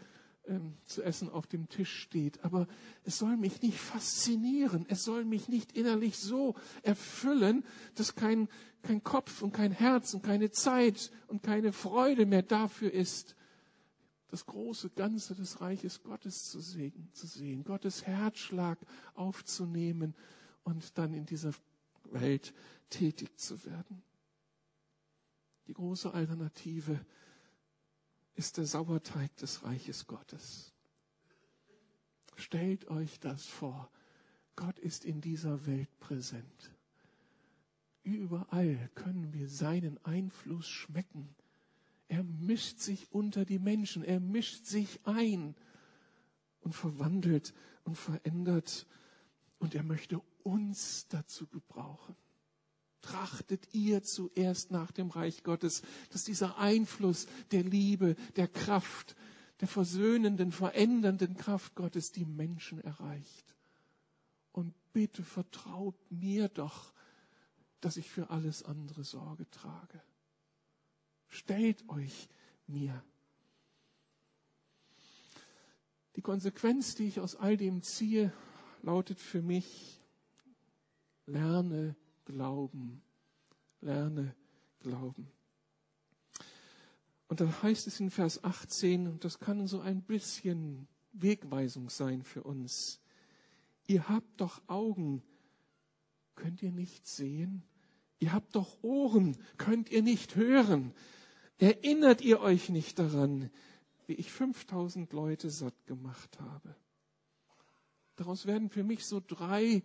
ähm, 0.45 0.73
zu 0.86 1.03
essen 1.03 1.29
auf 1.29 1.47
dem 1.47 1.69
Tisch 1.69 2.01
steht. 2.01 2.43
Aber 2.43 2.67
es 3.03 3.17
soll 3.17 3.38
mich 3.38 3.62
nicht 3.62 3.77
faszinieren. 3.77 4.86
Es 4.89 5.03
soll 5.03 5.25
mich 5.25 5.47
nicht 5.47 5.71
innerlich 5.73 6.17
so 6.17 6.55
erfüllen, 6.81 7.63
dass 7.95 8.15
kein, 8.15 8.49
kein 8.81 9.03
Kopf 9.03 9.41
und 9.41 9.53
kein 9.53 9.71
Herz 9.71 10.13
und 10.13 10.23
keine 10.23 10.51
Zeit 10.51 11.12
und 11.27 11.43
keine 11.43 11.71
Freude 11.71 12.25
mehr 12.25 12.43
dafür 12.43 12.91
ist, 12.91 13.36
das 14.29 14.45
große 14.45 14.89
Ganze 14.89 15.36
des 15.36 15.62
Reiches 15.62 16.01
Gottes 16.01 16.49
zu 16.49 16.59
sehen, 16.59 17.09
zu 17.13 17.27
sehen, 17.27 17.63
Gottes 17.63 18.07
Herzschlag 18.07 18.79
aufzunehmen 19.13 20.15
und 20.63 20.97
dann 20.97 21.13
in 21.13 21.25
dieser 21.25 21.51
Welt 22.12 22.53
tätig 22.89 23.38
zu 23.39 23.63
werden. 23.65 24.01
Die 25.67 25.73
große 25.73 26.13
Alternative 26.13 27.06
ist 28.36 28.58
der 28.58 28.65
Sauerteig 28.65 29.36
des 29.38 29.63
Reiches 29.63 30.08
Gottes. 30.08 30.73
Stellt 32.36 32.88
euch 32.89 33.19
das 33.19 33.45
vor. 33.45 33.89
Gott 34.56 34.78
ist 34.80 35.06
in 35.06 35.21
dieser 35.21 35.65
Welt 35.65 35.89
präsent. 35.99 36.71
Überall 38.04 38.89
können 38.95 39.34
wir 39.34 39.47
seinen 39.47 40.04
Einfluss 40.04 40.67
schmecken. 40.67 41.36
Er 42.10 42.23
mischt 42.23 42.80
sich 42.80 43.12
unter 43.12 43.45
die 43.45 43.60
Menschen, 43.60 44.04
er 44.04 44.19
mischt 44.19 44.65
sich 44.65 44.99
ein 45.06 45.56
und 46.60 46.73
verwandelt 46.73 47.54
und 47.86 47.95
verändert 47.97 48.86
und 49.60 49.73
er 49.73 49.84
möchte 49.84 50.21
uns 50.43 51.08
dazu 51.08 51.47
gebrauchen 51.47 52.15
trachtet 53.03 53.73
ihr 53.73 54.01
zuerst 54.01 54.71
nach 54.71 54.91
dem 54.91 55.11
Reich 55.11 55.43
Gottes, 55.43 55.83
dass 56.09 56.23
dieser 56.23 56.57
Einfluss 56.57 57.27
der 57.51 57.63
Liebe, 57.63 58.15
der 58.35 58.47
Kraft, 58.47 59.15
der 59.59 59.67
versöhnenden, 59.67 60.51
verändernden 60.51 61.37
Kraft 61.37 61.75
Gottes 61.75 62.11
die 62.11 62.25
Menschen 62.25 62.81
erreicht. 62.81 63.55
Und 64.51 64.73
bitte 64.93 65.23
vertraut 65.23 65.95
mir 66.09 66.49
doch, 66.49 66.93
dass 67.81 67.97
ich 67.97 68.09
für 68.09 68.29
alles 68.29 68.63
andere 68.63 69.03
Sorge 69.03 69.49
trage. 69.51 70.01
Stellt 71.27 71.87
euch 71.89 72.29
mir. 72.67 73.03
Die 76.15 76.21
Konsequenz, 76.21 76.95
die 76.95 77.07
ich 77.07 77.19
aus 77.19 77.35
all 77.35 77.57
dem 77.57 77.81
ziehe, 77.81 78.31
lautet 78.81 79.19
für 79.19 79.41
mich, 79.41 79.99
lerne 81.25 81.95
glauben. 82.25 83.01
Lerne 83.81 84.36
glauben. 84.79 85.27
Und 87.27 87.41
da 87.41 87.63
heißt 87.63 87.88
es 87.88 87.99
in 87.99 88.12
Vers 88.12 88.43
18, 88.43 89.07
und 89.07 89.23
das 89.23 89.39
kann 89.39 89.67
so 89.67 89.81
ein 89.81 90.01
bisschen 90.03 90.88
Wegweisung 91.13 91.89
sein 91.89 92.23
für 92.23 92.43
uns. 92.43 92.99
Ihr 93.88 94.07
habt 94.07 94.39
doch 94.39 94.62
Augen, 94.67 95.23
könnt 96.36 96.62
ihr 96.62 96.71
nicht 96.71 97.07
sehen? 97.07 97.63
Ihr 98.19 98.33
habt 98.33 98.55
doch 98.55 98.83
Ohren, 98.83 99.38
könnt 99.57 99.89
ihr 99.89 100.01
nicht 100.01 100.36
hören? 100.36 100.93
Erinnert 101.57 102.21
ihr 102.21 102.39
euch 102.39 102.69
nicht 102.69 102.99
daran, 102.99 103.49
wie 104.07 104.13
ich 104.13 104.31
5000 104.31 105.12
Leute 105.13 105.49
satt 105.49 105.86
gemacht 105.86 106.39
habe? 106.39 106.75
Daraus 108.15 108.45
werden 108.45 108.69
für 108.69 108.83
mich 108.83 109.05
so 109.05 109.21
drei 109.25 109.81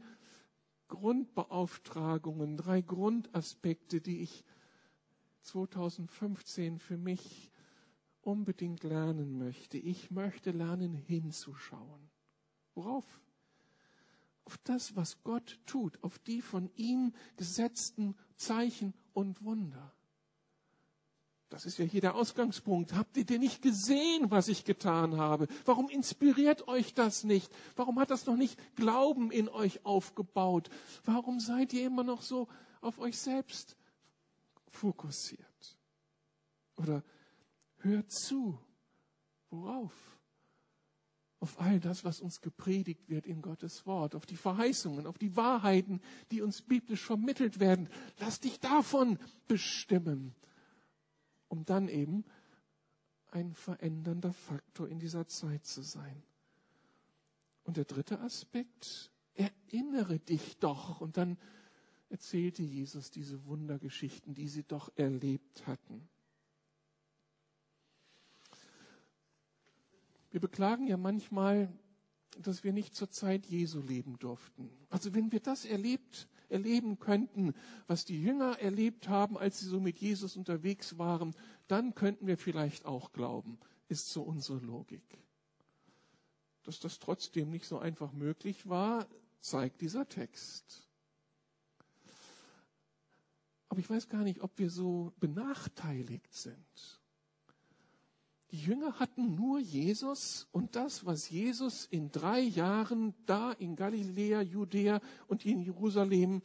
Grundbeauftragungen, 0.89 2.57
drei 2.57 2.81
Grundaspekte, 2.81 4.01
die 4.01 4.23
ich 4.23 4.45
2015 5.43 6.79
für 6.79 6.97
mich 6.97 7.51
unbedingt 8.23 8.83
lernen 8.83 9.39
möchte. 9.39 9.79
Ich 9.79 10.11
möchte 10.11 10.51
lernen 10.51 10.95
hinzuschauen. 10.95 12.11
Worauf? 12.75 13.21
Auf 14.45 14.59
das, 14.65 14.97
was 14.97 15.23
Gott 15.25 15.61
tut, 15.67 16.03
auf 16.03 16.19
die 16.19 16.41
von 16.41 16.71
ihm 16.75 17.13
gesetzten 17.37 18.17
Zeichen 18.37 18.95
und 19.13 19.43
Wunder. 19.45 19.95
Das 21.51 21.65
ist 21.65 21.79
ja 21.79 21.85
hier 21.85 22.03
der 22.03 22.15
Ausgangspunkt. 22.15 22.93
Habt 22.93 23.17
ihr 23.17 23.25
denn 23.25 23.41
nicht 23.41 23.63
gesehen, 23.63 24.31
was 24.31 24.49
ich 24.49 24.65
getan 24.65 25.17
habe? 25.17 25.49
Warum 25.65 25.89
inspiriert 25.89 26.69
euch 26.69 26.93
das 26.93 27.25
nicht? 27.25 27.51
Warum 27.75 27.99
hat 27.99 28.11
das 28.11 28.27
noch 28.27 28.37
nicht 28.37 28.59
Glauben 28.77 29.31
in 29.31 29.49
euch 29.49 29.85
aufgebaut? 29.87 30.69
Warum 31.05 31.41
seid 31.41 31.73
ihr 31.73 31.87
immer 31.87 32.05
noch 32.05 32.21
so 32.21 32.49
auf 32.83 32.99
euch 32.99 33.19
selbst 33.19 33.77
fokussiert? 34.69 35.79
Oder 36.77 37.03
hört 37.79 38.13
zu. 38.13 38.59
Worauf? 39.51 39.95
Auf 41.41 41.59
all 41.61 41.81
das, 41.81 42.05
was 42.05 42.21
uns 42.21 42.43
gepredigt 42.43 43.09
wird 43.09 43.25
in 43.27 43.41
Gottes 43.41 43.87
Wort, 43.87 44.15
auf 44.15 44.27
die 44.27 44.37
Verheißungen, 44.37 45.07
auf 45.07 45.17
die 45.17 45.35
Wahrheiten, 45.35 46.03
die 46.31 46.43
uns 46.43 46.61
biblisch 46.61 47.05
vermittelt 47.05 47.59
werden. 47.59 47.89
Lass 48.19 48.41
dich 48.41 48.61
davon 48.61 49.19
bestimmen 49.47 50.35
um 51.49 51.65
dann 51.65 51.89
eben 51.89 52.25
ein 53.31 53.53
verändernder 53.55 54.33
Faktor 54.33 54.89
in 54.89 54.99
dieser 54.99 55.27
Zeit 55.27 55.67
zu 55.67 55.83
sein. 55.83 56.23
Und 57.65 57.77
der 57.77 57.85
dritte 57.85 58.21
Aspekt, 58.21 59.11
erinnere 59.35 60.19
dich 60.19 60.59
doch. 60.59 61.01
Und 61.01 61.17
dann 61.17 61.39
erzählte 62.09 62.63
Jesus 62.63 63.11
diese 63.11 63.45
Wundergeschichten, 63.47 64.35
die 64.35 64.49
sie 64.49 64.63
doch 64.63 64.91
erlebt 64.97 65.67
hatten. 65.67 66.09
Wir 70.31 70.41
beklagen 70.41 70.87
ja 70.87 70.97
manchmal, 70.97 71.73
dass 72.43 72.65
wir 72.65 72.73
nicht 72.73 72.95
zur 72.95 73.11
Zeit 73.11 73.47
Jesu 73.47 73.81
leben 73.81 74.19
durften. 74.19 74.71
Also 74.91 75.15
wenn 75.15 75.33
wir 75.33 75.41
das 75.41 75.65
erlebt 75.65 76.29
erleben 76.49 76.99
könnten, 76.99 77.55
was 77.87 78.05
die 78.05 78.21
Jünger 78.21 78.59
erlebt 78.59 79.09
haben, 79.09 79.37
als 79.37 79.61
sie 79.61 79.67
so 79.67 79.81
mit 79.81 79.99
Jesus 79.99 80.37
unterwegs 80.37 80.99
waren, 80.99 81.35
dann 81.67 81.95
könnten 81.95 82.27
wir 82.27 82.39
vielleicht 82.39 82.87
auch 82.87 83.13
glauben, 83.13 83.59
ist 83.89 84.11
so 84.11 84.23
unsere 84.23 84.59
Logik. 84.59 85.03
Dass 86.63 86.81
das 86.81 86.99
trotzdem 86.99 87.51
nicht 87.51 87.67
so 87.67 87.79
einfach 87.79 88.13
möglich 88.13 88.69
war, 88.69 89.07
zeigt 89.41 89.81
dieser 89.81 90.09
Text. 90.09 90.89
Aber 93.69 93.81
ich 93.81 93.89
weiß 93.89 94.09
gar 94.09 94.23
nicht, 94.23 94.41
ob 94.41 94.59
wir 94.59 94.71
so 94.71 95.13
benachteiligt 95.21 96.33
sind. 96.33 96.98
Die 98.51 98.61
Jünger 98.61 98.99
hatten 98.99 99.35
nur 99.35 99.59
Jesus 99.59 100.49
und 100.53 100.75
das, 100.75 101.05
was 101.05 101.29
Jesus 101.29 101.85
in 101.85 102.11
drei 102.11 102.41
Jahren 102.41 103.15
da 103.27 103.53
in 103.53 103.77
Galiläa, 103.77 104.41
Judäa 104.41 105.01
und 105.27 105.45
in 105.45 105.61
Jerusalem 105.61 106.43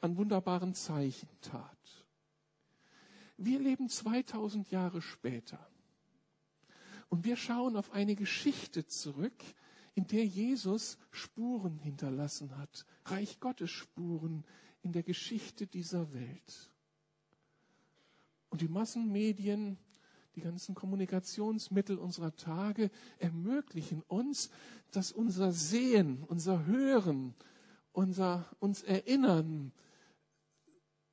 an 0.00 0.18
wunderbaren 0.18 0.74
Zeichen 0.74 1.28
tat. 1.40 2.04
Wir 3.38 3.58
leben 3.58 3.88
2000 3.88 4.70
Jahre 4.70 5.00
später 5.00 5.66
und 7.08 7.24
wir 7.24 7.36
schauen 7.36 7.76
auf 7.76 7.92
eine 7.92 8.16
Geschichte 8.16 8.86
zurück, 8.86 9.42
in 9.94 10.06
der 10.06 10.26
Jesus 10.26 10.98
Spuren 11.10 11.78
hinterlassen 11.78 12.56
hat, 12.58 12.84
Reich 13.06 13.40
Gottes 13.40 13.70
Spuren 13.70 14.44
in 14.82 14.92
der 14.92 15.02
Geschichte 15.02 15.66
dieser 15.66 16.12
Welt. 16.12 16.70
Und 18.50 18.60
die 18.60 18.68
Massenmedien 18.68 19.78
die 20.34 20.40
ganzen 20.40 20.74
Kommunikationsmittel 20.74 21.98
unserer 21.98 22.34
Tage 22.36 22.90
ermöglichen 23.18 24.02
uns, 24.02 24.50
dass 24.90 25.12
unser 25.12 25.52
Sehen, 25.52 26.24
unser 26.24 26.66
Hören, 26.66 27.34
unser 27.92 28.44
uns 28.58 28.82
Erinnern 28.82 29.72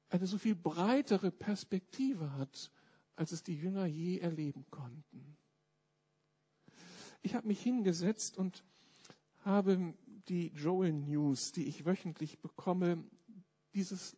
eine 0.09 0.27
so 0.27 0.37
viel 0.37 0.55
breitere 0.55 1.31
Perspektive 1.31 2.33
hat, 2.33 2.71
als 3.15 3.31
es 3.31 3.43
die 3.43 3.55
Jünger 3.55 3.85
je 3.85 4.17
erleben 4.19 4.65
konnten. 4.69 5.37
Ich 7.21 7.35
habe 7.35 7.47
mich 7.47 7.61
hingesetzt 7.61 8.37
und 8.37 8.63
habe 9.45 9.93
die 10.27 10.47
Joel 10.47 10.93
News, 10.93 11.51
die 11.51 11.65
ich 11.67 11.85
wöchentlich 11.85 12.39
bekomme, 12.39 13.03
dieses 13.73 14.17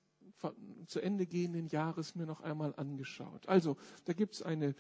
zu 0.88 1.00
Ende 1.00 1.26
gehenden 1.26 1.68
Jahres 1.68 2.16
mir 2.16 2.26
noch 2.26 2.42
einmal 2.42 2.74
angeschaut. 2.76 3.48
Also, 3.48 3.78
da 4.06 4.14
gibt 4.14 4.36
es 4.36 4.42
eine, 4.42 4.76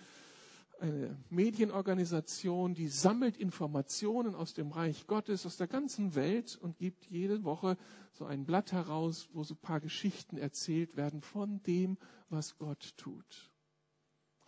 eine 0.79 1.17
Medienorganisation, 1.29 2.73
die 2.73 2.87
sammelt 2.87 3.37
Informationen 3.37 4.35
aus 4.35 4.53
dem 4.53 4.71
Reich 4.71 5.07
Gottes, 5.07 5.45
aus 5.45 5.57
der 5.57 5.67
ganzen 5.67 6.15
Welt 6.15 6.57
und 6.61 6.77
gibt 6.77 7.05
jede 7.05 7.43
Woche 7.43 7.77
so 8.11 8.25
ein 8.25 8.45
Blatt 8.45 8.71
heraus, 8.71 9.29
wo 9.33 9.43
so 9.43 9.53
ein 9.53 9.61
paar 9.61 9.79
Geschichten 9.79 10.37
erzählt 10.37 10.97
werden 10.97 11.21
von 11.21 11.61
dem, 11.63 11.97
was 12.29 12.57
Gott 12.57 12.93
tut. 12.97 13.51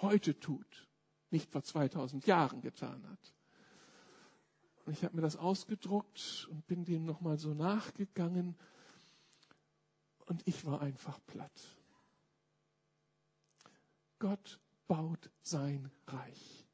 Heute 0.02 0.40
tut, 0.40 0.88
nicht 1.32 1.50
vor 1.50 1.64
2000 1.64 2.28
Jahren 2.28 2.62
getan 2.62 3.08
hat. 3.10 3.34
Und 4.86 4.94
ich 4.94 5.04
habe 5.04 5.16
mir 5.16 5.22
das 5.22 5.36
ausgedruckt 5.36 6.48
und 6.52 6.68
bin 6.68 6.86
dem 6.86 7.06
nochmal 7.06 7.40
so 7.40 7.54
nachgegangen 7.54 8.56
und 10.26 10.42
ich 10.46 10.66
war 10.66 10.82
einfach 10.82 11.20
platt. 11.28 11.52
Gott 14.20 14.60
baut 14.88 15.30
sein 15.42 15.92
Reich. 16.08 16.66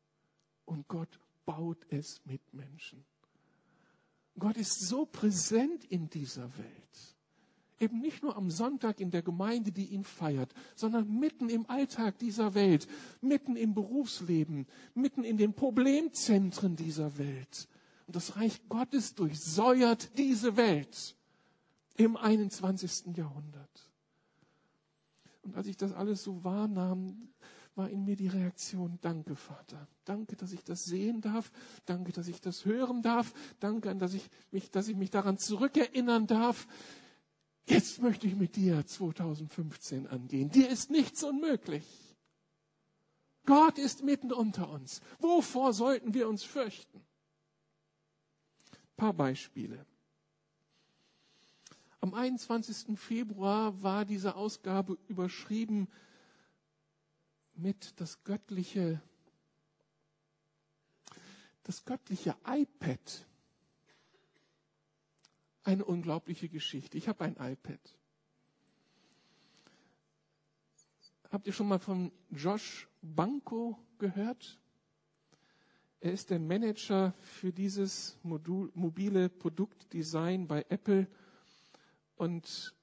Und 0.66 0.88
Gott 0.88 1.20
baut 1.46 1.86
es 1.90 2.22
mit 2.26 2.42
Menschen. 2.54 3.04
Gott 4.40 4.58
ist 4.58 4.88
so 4.88 5.06
präsent 5.06 5.84
in 5.86 6.10
dieser 6.10 6.58
Welt. 6.58 7.16
Eben 7.80 8.00
nicht 8.00 8.22
nur 8.22 8.38
am 8.38 8.52
Sonntag 8.52 9.00
in 9.00 9.10
der 9.10 9.24
Gemeinde, 9.24 9.72
die 9.72 9.88
ihn 9.88 10.04
feiert, 10.04 10.54
sondern 10.76 11.20
mitten 11.20 11.50
im 11.50 11.68
Alltag 11.70 12.20
dieser 12.20 12.54
Welt, 12.54 12.88
mitten 13.22 13.56
im 13.56 13.74
Berufsleben, 13.74 14.68
mitten 14.94 15.24
in 15.24 15.38
den 15.38 15.54
Problemzentren 15.54 16.76
dieser 16.76 17.18
Welt. 17.18 17.68
Und 18.06 18.16
das 18.16 18.36
Reich 18.36 18.62
Gottes 18.70 19.16
durchsäuert 19.16 20.18
diese 20.18 20.58
Welt 20.58 21.18
im 22.06 22.18
21. 22.18 23.16
Jahrhundert. 23.16 23.92
Und 25.44 25.56
als 25.56 25.68
ich 25.68 25.78
das 25.78 25.94
alles 25.94 26.24
so 26.24 26.44
wahrnahm, 26.44 27.30
war 27.76 27.90
in 27.90 28.04
mir 28.04 28.16
die 28.16 28.28
Reaktion, 28.28 29.00
danke 29.02 29.36
Vater, 29.36 29.88
danke, 30.04 30.36
dass 30.36 30.52
ich 30.52 30.64
das 30.64 30.84
sehen 30.84 31.22
darf, 31.22 31.52
danke, 31.86 32.12
dass 32.12 32.28
ich 32.28 32.42
das 32.42 32.66
hören 32.66 33.02
darf, 33.02 33.34
danke, 33.60 33.96
dass 33.96 34.14
ich 34.14 34.30
mich, 34.52 34.72
dass 34.72 34.88
ich 34.88 34.98
mich 34.98 35.10
daran 35.10 35.38
zurückerinnern 35.38 36.28
darf. 36.28 36.68
Jetzt 37.66 38.02
möchte 38.02 38.28
ich 38.28 38.36
mit 38.36 38.56
dir 38.56 38.86
2015 38.86 40.08
angehen. 40.08 40.50
Dir 40.50 40.70
ist 40.70 40.90
nichts 40.90 41.24
unmöglich. 41.24 41.86
Gott 43.46 43.78
ist 43.78 44.04
mitten 44.04 44.34
unter 44.34 44.70
uns. 44.70 45.02
Wovor 45.20 45.74
sollten 45.74 46.14
wir 46.14 46.28
uns 46.28 46.44
fürchten? 46.44 46.98
Ein 46.98 48.96
paar 48.98 49.14
Beispiele. 49.14 49.86
Am 52.04 52.16
21. 52.16 52.98
Februar 52.98 53.84
war 53.84 54.06
diese 54.06 54.36
Ausgabe 54.36 54.98
überschrieben 55.08 55.88
mit 57.54 57.94
das 58.02 58.24
göttliche, 58.24 59.00
das 61.62 61.86
göttliche 61.86 62.36
iPad. 62.48 63.28
Eine 65.64 65.86
unglaubliche 65.86 66.50
Geschichte. 66.50 66.98
Ich 66.98 67.08
habe 67.08 67.24
ein 67.24 67.36
iPad. 67.40 67.80
Habt 71.30 71.46
ihr 71.46 71.54
schon 71.54 71.68
mal 71.68 71.78
von 71.78 72.12
Josh 72.32 72.88
Banco 73.04 73.78
gehört? 74.00 74.60
Er 76.00 76.14
ist 76.14 76.32
der 76.32 76.40
Manager 76.40 77.14
für 77.22 77.54
dieses 77.54 78.18
Modul, 78.24 78.72
mobile 78.74 79.30
Produktdesign 79.30 80.48
bei 80.48 80.66
Apple 80.68 81.06
und 82.22 82.76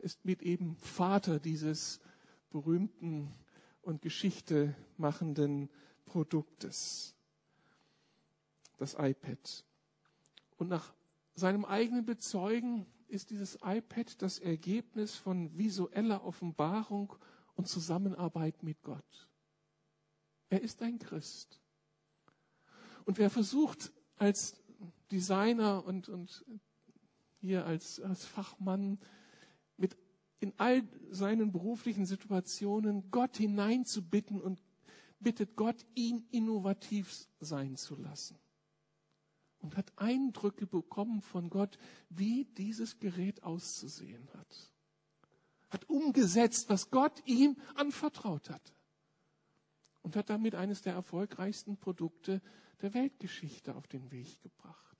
ist 0.00 0.22
mit 0.22 0.42
eben 0.42 0.76
Vater 0.76 1.40
dieses 1.40 1.98
berühmten 2.50 3.32
und 3.80 4.02
Geschichte 4.02 4.76
machenden 4.98 5.70
Produktes, 6.04 7.14
das 8.76 8.96
iPad. 8.98 9.64
Und 10.58 10.68
nach 10.68 10.92
seinem 11.36 11.64
eigenen 11.64 12.04
Bezeugen 12.04 12.84
ist 13.08 13.30
dieses 13.30 13.58
iPad 13.64 14.20
das 14.20 14.40
Ergebnis 14.40 15.16
von 15.16 15.56
visueller 15.56 16.22
Offenbarung 16.22 17.14
und 17.54 17.66
Zusammenarbeit 17.66 18.62
mit 18.62 18.82
Gott. 18.82 19.30
Er 20.50 20.60
ist 20.60 20.82
ein 20.82 20.98
Christ. 20.98 21.62
Und 23.06 23.16
wer 23.16 23.30
versucht, 23.30 23.90
als 24.18 24.62
Designer 25.10 25.82
und, 25.86 26.10
und 26.10 26.44
hier 27.44 27.66
als, 27.66 28.00
als 28.00 28.24
Fachmann 28.24 28.98
mit 29.76 29.98
in 30.40 30.54
all 30.56 30.82
seinen 31.10 31.52
beruflichen 31.52 32.06
Situationen 32.06 33.10
Gott 33.10 33.36
hineinzubitten 33.36 34.40
und 34.40 34.62
bittet 35.20 35.54
Gott, 35.54 35.84
ihn 35.94 36.26
innovativ 36.30 37.28
sein 37.40 37.76
zu 37.76 37.96
lassen. 37.96 38.38
Und 39.58 39.76
hat 39.76 39.92
Eindrücke 39.96 40.66
bekommen 40.66 41.20
von 41.20 41.50
Gott, 41.50 41.78
wie 42.08 42.46
dieses 42.56 42.98
Gerät 42.98 43.42
auszusehen 43.42 44.28
hat. 44.34 44.72
Hat 45.68 45.88
umgesetzt, 45.88 46.68
was 46.68 46.90
Gott 46.90 47.22
ihm 47.26 47.56
anvertraut 47.74 48.50
hat. 48.50 48.74
Und 50.02 50.16
hat 50.16 50.28
damit 50.30 50.54
eines 50.54 50.82
der 50.82 50.94
erfolgreichsten 50.94 51.78
Produkte 51.78 52.42
der 52.82 52.92
Weltgeschichte 52.92 53.74
auf 53.74 53.86
den 53.86 54.10
Weg 54.10 54.40
gebracht. 54.42 54.93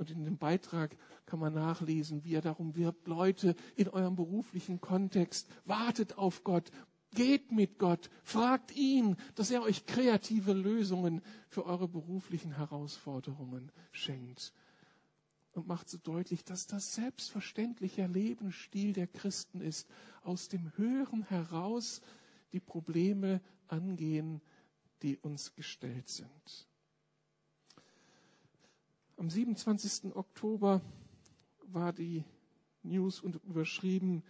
Und 0.00 0.10
in 0.10 0.24
dem 0.24 0.38
Beitrag 0.38 0.96
kann 1.26 1.40
man 1.40 1.52
nachlesen, 1.52 2.24
wie 2.24 2.34
er 2.34 2.40
darum 2.40 2.74
wirbt, 2.74 3.06
Leute 3.06 3.54
in 3.76 3.86
eurem 3.86 4.16
beruflichen 4.16 4.80
Kontext, 4.80 5.46
wartet 5.66 6.16
auf 6.16 6.42
Gott, 6.42 6.70
geht 7.10 7.52
mit 7.52 7.78
Gott, 7.78 8.08
fragt 8.22 8.74
ihn, 8.74 9.18
dass 9.34 9.50
er 9.50 9.60
euch 9.60 9.84
kreative 9.84 10.54
Lösungen 10.54 11.20
für 11.50 11.66
eure 11.66 11.86
beruflichen 11.86 12.52
Herausforderungen 12.56 13.70
schenkt. 13.92 14.54
Und 15.52 15.66
macht 15.66 15.90
so 15.90 15.98
deutlich, 15.98 16.44
dass 16.44 16.66
das 16.66 16.94
selbstverständliche 16.94 18.06
Lebensstil 18.06 18.94
der 18.94 19.06
Christen 19.06 19.60
ist, 19.60 19.86
aus 20.22 20.48
dem 20.48 20.72
Hören 20.78 21.24
heraus 21.24 22.00
die 22.54 22.60
Probleme 22.60 23.42
angehen, 23.68 24.40
die 25.02 25.18
uns 25.18 25.54
gestellt 25.54 26.08
sind. 26.08 26.69
Am 29.20 29.28
27. 29.28 30.16
Oktober 30.16 30.80
war 31.66 31.92
die 31.92 32.24
News 32.82 33.20
überschrieben, 33.20 34.22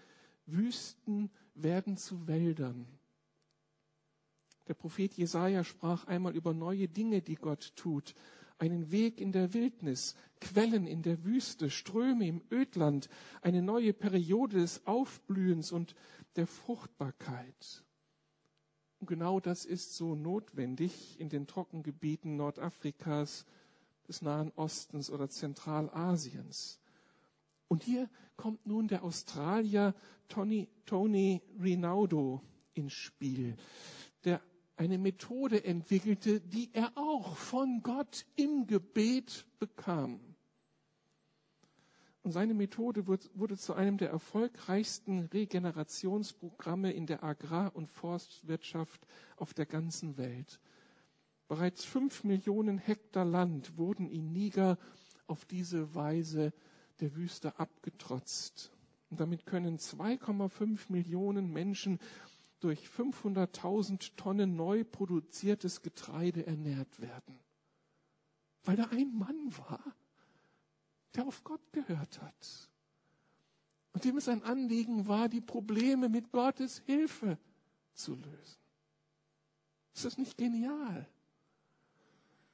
Wüsten 0.46 1.30
werden 1.54 1.96
zu 1.96 2.26
Wäldern. 2.26 2.88
Der 4.66 4.74
Prophet 4.74 5.14
Jesaja 5.14 5.62
sprach 5.62 6.08
einmal 6.08 6.34
über 6.34 6.54
neue 6.54 6.88
Dinge, 6.88 7.22
die 7.22 7.36
Gott 7.36 7.72
tut. 7.76 8.16
Einen 8.58 8.90
Weg 8.90 9.20
in 9.20 9.30
der 9.30 9.54
Wildnis, 9.54 10.16
Quellen 10.40 10.88
in 10.88 11.02
der 11.02 11.22
Wüste, 11.22 11.70
Ströme 11.70 12.26
im 12.26 12.42
Ödland, 12.50 13.08
eine 13.42 13.62
neue 13.62 13.92
Periode 13.92 14.56
des 14.56 14.88
Aufblühens 14.88 15.70
und 15.70 15.94
der 16.34 16.48
Fruchtbarkeit. 16.48 17.84
Und 18.98 19.06
genau 19.06 19.38
das 19.38 19.64
ist 19.66 19.94
so 19.94 20.16
notwendig 20.16 21.20
in 21.20 21.28
den 21.28 21.46
Trockengebieten 21.46 22.34
Nordafrikas, 22.34 23.46
des 24.10 24.22
Nahen 24.22 24.50
Ostens 24.56 25.08
oder 25.08 25.28
Zentralasiens. 25.30 26.80
Und 27.68 27.84
hier 27.84 28.10
kommt 28.36 28.66
nun 28.66 28.88
der 28.88 29.04
Australier 29.04 29.94
Tony, 30.28 30.68
Tony 30.84 31.40
Rinaldo 31.62 32.42
ins 32.74 32.92
Spiel, 32.92 33.56
der 34.24 34.40
eine 34.76 34.98
Methode 34.98 35.62
entwickelte, 35.64 36.40
die 36.40 36.70
er 36.72 36.90
auch 36.96 37.36
von 37.36 37.82
Gott 37.82 38.26
im 38.34 38.66
Gebet 38.66 39.46
bekam. 39.60 40.18
Und 42.22 42.32
seine 42.32 42.52
Methode 42.54 43.06
wurde 43.06 43.56
zu 43.56 43.74
einem 43.74 43.96
der 43.96 44.10
erfolgreichsten 44.10 45.20
Regenerationsprogramme 45.26 46.92
in 46.92 47.06
der 47.06 47.22
Agrar- 47.22 47.74
und 47.76 47.88
Forstwirtschaft 47.88 49.06
auf 49.36 49.54
der 49.54 49.66
ganzen 49.66 50.16
Welt. 50.18 50.60
Bereits 51.50 51.84
fünf 51.84 52.22
Millionen 52.22 52.78
Hektar 52.78 53.24
Land 53.24 53.76
wurden 53.76 54.08
in 54.08 54.30
Niger 54.30 54.78
auf 55.26 55.44
diese 55.46 55.96
Weise 55.96 56.52
der 57.00 57.16
Wüste 57.16 57.58
abgetrotzt. 57.58 58.70
Und 59.10 59.18
damit 59.18 59.46
können 59.46 59.76
2,5 59.76 60.92
Millionen 60.92 61.52
Menschen 61.52 61.98
durch 62.60 62.86
500.000 62.86 64.14
Tonnen 64.14 64.54
neu 64.54 64.84
produziertes 64.84 65.82
Getreide 65.82 66.46
ernährt 66.46 67.00
werden. 67.00 67.40
Weil 68.62 68.76
da 68.76 68.84
ein 68.84 69.12
Mann 69.18 69.50
war, 69.58 69.82
der 71.16 71.26
auf 71.26 71.42
Gott 71.42 71.72
gehört 71.72 72.22
hat. 72.22 72.70
Und 73.92 74.04
dem 74.04 74.18
es 74.18 74.28
ein 74.28 74.44
Anliegen 74.44 75.08
war, 75.08 75.28
die 75.28 75.40
Probleme 75.40 76.08
mit 76.08 76.30
Gottes 76.30 76.80
Hilfe 76.86 77.38
zu 77.92 78.14
lösen. 78.14 78.60
Ist 79.94 80.04
das 80.04 80.16
nicht 80.16 80.38
genial? 80.38 81.08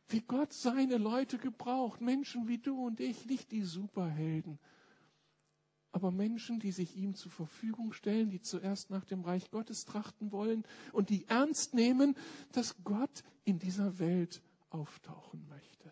Wie 0.09 0.21
Gott 0.21 0.53
seine 0.53 0.99
Leute 0.99 1.39
gebraucht. 1.39 2.01
Menschen 2.01 2.49
wie 2.49 2.59
du 2.59 2.87
und 2.87 3.01
ich, 3.01 3.27
nicht 3.27 3.51
die 3.51 3.63
Superhelden, 3.63 4.59
aber 5.97 6.11
Menschen, 6.11 6.61
die 6.61 6.73
sich 6.73 6.95
ihm 6.95 7.15
zur 7.15 7.33
Verfügung 7.33 7.95
stellen, 7.95 8.29
die 8.29 8.43
zuerst 8.43 8.91
nach 8.91 9.07
dem 9.07 9.23
Reich 9.23 9.51
Gottes 9.51 9.87
trachten 9.87 10.31
wollen 10.31 10.65
und 10.93 11.09
die 11.09 11.27
ernst 11.27 11.73
nehmen, 11.73 12.15
dass 12.53 12.77
Gott 12.85 13.25
in 13.45 13.59
dieser 13.59 13.99
Welt 13.99 14.43
auftauchen 14.69 15.49
möchte 15.49 15.91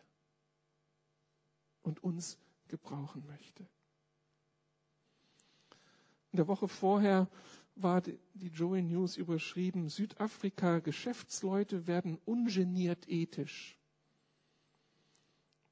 und 1.82 2.04
uns 2.04 2.36
gebrauchen 2.68 3.24
möchte. 3.26 3.66
In 6.32 6.36
der 6.36 6.48
Woche 6.48 6.68
vorher 6.68 7.28
war 7.76 8.02
die 8.02 8.48
Joey 8.48 8.82
News 8.82 9.16
überschrieben, 9.16 9.88
Südafrika, 9.88 10.80
Geschäftsleute 10.80 11.86
werden 11.86 12.18
ungeniert 12.26 13.08
ethisch. 13.08 13.78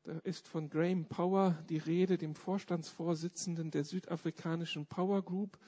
Da 0.04 0.18
ist 0.24 0.48
von 0.48 0.68
Graham 0.68 1.04
Power 1.04 1.56
die 1.68 1.78
Rede, 1.78 2.18
dem 2.18 2.34
Vorstandsvorsitzenden 2.34 3.70
der 3.70 3.84
südafrikanischen 3.84 4.86
Power 4.86 5.22
Group. 5.22 5.58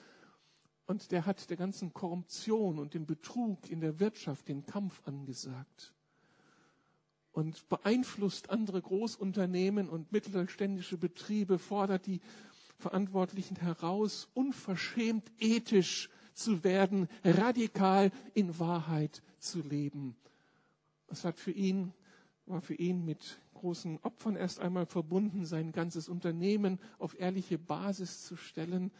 Und 0.86 1.12
der 1.12 1.24
hat 1.24 1.50
der 1.50 1.56
ganzen 1.56 1.92
Korruption 1.94 2.80
und 2.80 2.94
dem 2.94 3.06
Betrug 3.06 3.70
in 3.70 3.80
der 3.80 4.00
Wirtschaft 4.00 4.48
den 4.48 4.66
Kampf 4.66 5.00
angesagt. 5.04 5.94
Und 7.30 7.68
beeinflusst 7.68 8.50
andere 8.50 8.82
Großunternehmen 8.82 9.88
und 9.88 10.10
mittelständische 10.10 10.98
Betriebe, 10.98 11.58
fordert 11.58 12.06
die 12.06 12.20
Verantwortlichen 12.78 13.56
heraus, 13.56 14.28
unverschämt 14.34 15.30
ethisch 15.38 16.10
zu 16.32 16.64
werden, 16.64 17.08
radikal 17.22 18.10
in 18.34 18.58
Wahrheit 18.58 19.22
zu 19.38 19.60
leben. 19.60 20.16
Es 21.06 21.24
hat 21.24 21.38
für 21.38 21.52
ihn, 21.52 21.92
war 22.46 22.60
für 22.60 22.74
ihn 22.74 23.04
mit 23.04 23.38
großen 23.64 23.98
Opfern 24.02 24.36
erst 24.36 24.60
einmal 24.60 24.84
verbunden, 24.84 25.46
sein 25.46 25.72
ganzes 25.72 26.10
Unternehmen 26.10 26.78
auf 26.98 27.18
ehrliche 27.18 27.56
Basis 27.56 28.22
zu 28.22 28.36
stellen. 28.36 28.92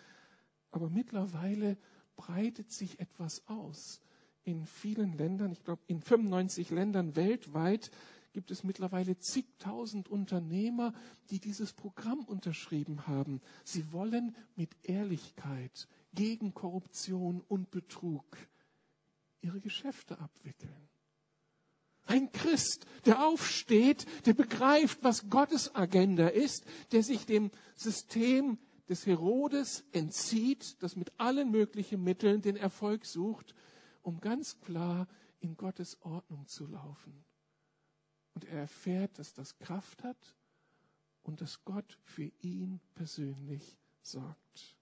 Aber 0.71 0.89
mittlerweile 0.89 1.77
breitet 2.17 2.73
sich 2.73 2.99
etwas 2.99 3.47
aus. 3.47 4.01
In 4.43 4.65
vielen 4.65 5.19
Ländern, 5.19 5.53
ich 5.53 5.63
glaube 5.65 5.83
in 5.87 6.01
95 6.01 6.71
Ländern 6.71 7.15
weltweit, 7.15 7.91
gibt 8.33 8.51
es 8.51 8.65
mittlerweile 8.65 9.19
zigtausend 9.19 10.09
Unternehmer, 10.09 10.95
die 11.29 11.41
dieses 11.41 11.75
Programm 11.75 12.21
unterschrieben 12.21 13.07
haben. 13.07 13.43
Sie 13.65 13.93
wollen 13.93 14.35
mit 14.57 14.71
Ehrlichkeit 14.83 15.89
gegen 16.15 16.55
Korruption 16.55 17.43
und 17.49 17.71
Betrug 17.71 18.25
ihre 19.43 19.61
Geschäfte 19.61 20.19
abwickeln. 20.21 20.89
Ein 22.07 22.31
Christ, 22.33 22.87
der 23.07 23.25
aufsteht, 23.27 24.07
der 24.27 24.35
begreift, 24.35 24.99
was 25.03 25.31
Gottes 25.31 25.75
Agenda 25.75 26.29
ist, 26.29 26.65
der 26.93 27.03
sich 27.03 27.27
dem 27.27 27.51
System 27.75 28.59
des 28.89 29.07
Herodes 29.07 29.85
entzieht, 29.93 30.83
das 30.83 30.97
mit 30.97 31.13
allen 31.19 31.51
möglichen 31.51 32.03
Mitteln 32.03 32.43
den 32.43 32.57
Erfolg 32.57 33.07
sucht, 33.07 33.55
um 34.03 34.21
ganz 34.21 34.61
klar 34.61 35.09
in 35.41 35.57
Gottes 35.57 36.01
Ordnung 36.03 36.47
zu 36.47 36.67
laufen. 36.67 37.25
Und 38.35 38.45
er 38.45 38.61
erfährt, 38.61 39.19
dass 39.19 39.33
das 39.33 39.59
Kraft 39.59 40.03
hat 40.03 40.37
und 41.23 41.41
dass 41.41 41.65
Gott 41.65 41.99
für 42.03 42.31
ihn 42.41 42.81
persönlich 42.95 43.79
sorgt. 44.03 44.77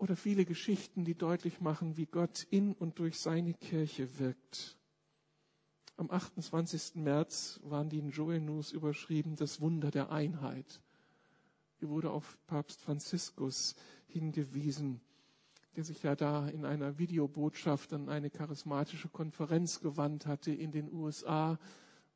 Oder 0.00 0.16
viele 0.16 0.46
Geschichten, 0.46 1.04
die 1.04 1.14
deutlich 1.14 1.60
machen, 1.60 1.98
wie 1.98 2.06
Gott 2.06 2.46
in 2.48 2.72
und 2.72 2.98
durch 2.98 3.18
seine 3.18 3.52
Kirche 3.52 4.18
wirkt. 4.18 4.78
Am 5.98 6.10
28. 6.10 6.94
März 6.94 7.60
waren 7.64 7.90
die 7.90 7.98
in 7.98 8.08
Joel 8.08 8.40
News 8.40 8.72
überschrieben, 8.72 9.36
das 9.36 9.60
Wunder 9.60 9.90
der 9.90 10.10
Einheit. 10.10 10.80
Hier 11.78 11.90
wurde 11.90 12.10
auf 12.10 12.38
Papst 12.46 12.80
Franziskus 12.80 13.74
hingewiesen. 14.06 15.02
der 15.76 15.84
sich 15.84 16.02
ja 16.02 16.16
da 16.16 16.48
in 16.48 16.64
einer 16.64 16.98
Videobotschaft 16.98 17.92
an 17.92 18.08
eine 18.08 18.30
charismatische 18.30 19.08
Konferenz 19.08 19.80
gewandt 19.80 20.26
hatte 20.26 20.50
in 20.50 20.72
den 20.72 20.92
USA 20.92 21.58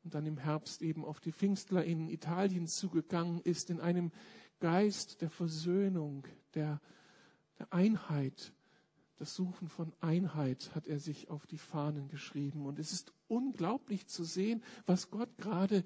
und 0.03 0.13
dann 0.13 0.25
im 0.25 0.37
Herbst 0.37 0.81
eben 0.81 1.05
auf 1.05 1.19
die 1.19 1.31
Pfingstler 1.31 1.85
in 1.85 2.09
Italien 2.09 2.67
zugegangen 2.67 3.39
ist, 3.41 3.69
in 3.69 3.79
einem 3.79 4.11
Geist 4.59 5.21
der 5.21 5.29
Versöhnung, 5.29 6.27
der, 6.53 6.81
der 7.59 7.71
Einheit, 7.73 8.53
das 9.17 9.33
Suchen 9.33 9.69
von 9.69 9.93
Einheit 10.01 10.75
hat 10.75 10.87
er 10.87 10.99
sich 10.99 11.29
auf 11.29 11.47
die 11.47 11.57
Fahnen 11.57 12.09
geschrieben. 12.09 12.65
Und 12.65 12.79
es 12.79 12.91
ist 12.91 13.13
unglaublich 13.27 14.07
zu 14.07 14.23
sehen, 14.25 14.61
was 14.85 15.09
Gott 15.09 15.37
gerade 15.37 15.85